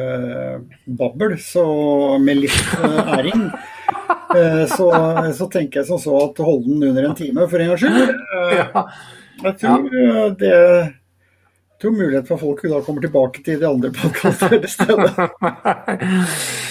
[1.01, 1.65] babbel, så
[2.23, 3.45] med litt æring,
[4.75, 4.87] så,
[5.37, 8.15] så tenker jeg som så at holde den under en time for en gangs skyld.
[9.43, 10.53] Jeg tror eh, det
[11.75, 15.11] jeg tror mulighet for folk da kommer tilbake til de andre podkastene i stedet.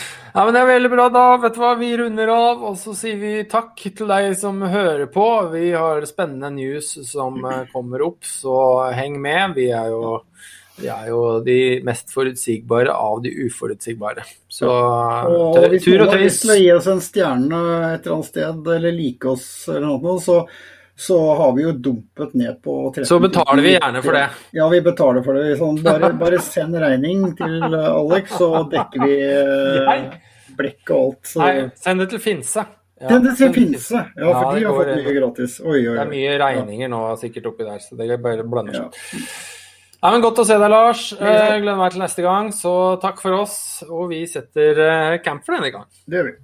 [0.34, 1.04] Ja, men Det er veldig bra.
[1.14, 4.58] Da vet du hva, vi runder av, og så sier vi takk til deg som
[4.66, 5.26] hører på.
[5.52, 8.56] Vi har spennende news som eh, kommer opp, så
[8.96, 9.54] heng med.
[9.54, 10.16] Vi er jo,
[10.80, 14.26] vi er jo de mest forutsigbare av de uforutsigbare.
[14.50, 16.42] Så Og tur og tur Hvis og har lyst tøys.
[16.42, 17.62] til å gi oss en stjerne
[17.92, 20.40] et eller annet sted, eller like oss eller noe, så,
[20.96, 24.28] så har vi jo dumpet ned på 13 Så betaler vi gjerne for det.
[24.54, 25.56] Ja, vi betaler for det.
[25.58, 30.04] Sånn, bare, bare send regning til eh, Alex, så dekker vi eh,
[30.54, 31.32] blekk og alt.
[31.32, 31.42] Så.
[31.42, 32.66] Nei, send det til Finse.
[33.02, 34.04] Ja, Den det send til Finse.
[34.14, 35.58] Ja, for Ja, de har fått mye gratis.
[35.64, 38.84] Oi, oi, Det er mye regninger nå sikkert oppi der, så det er bare blander
[38.84, 39.28] seg.
[39.98, 41.08] Ja, men Godt å se deg, Lars.
[41.16, 42.52] Eh, Gleder meg til neste gang.
[42.54, 42.70] Så
[43.02, 43.56] takk for oss.
[43.88, 45.88] Og vi setter camp for denne gang.
[46.06, 46.36] Det gjør vi.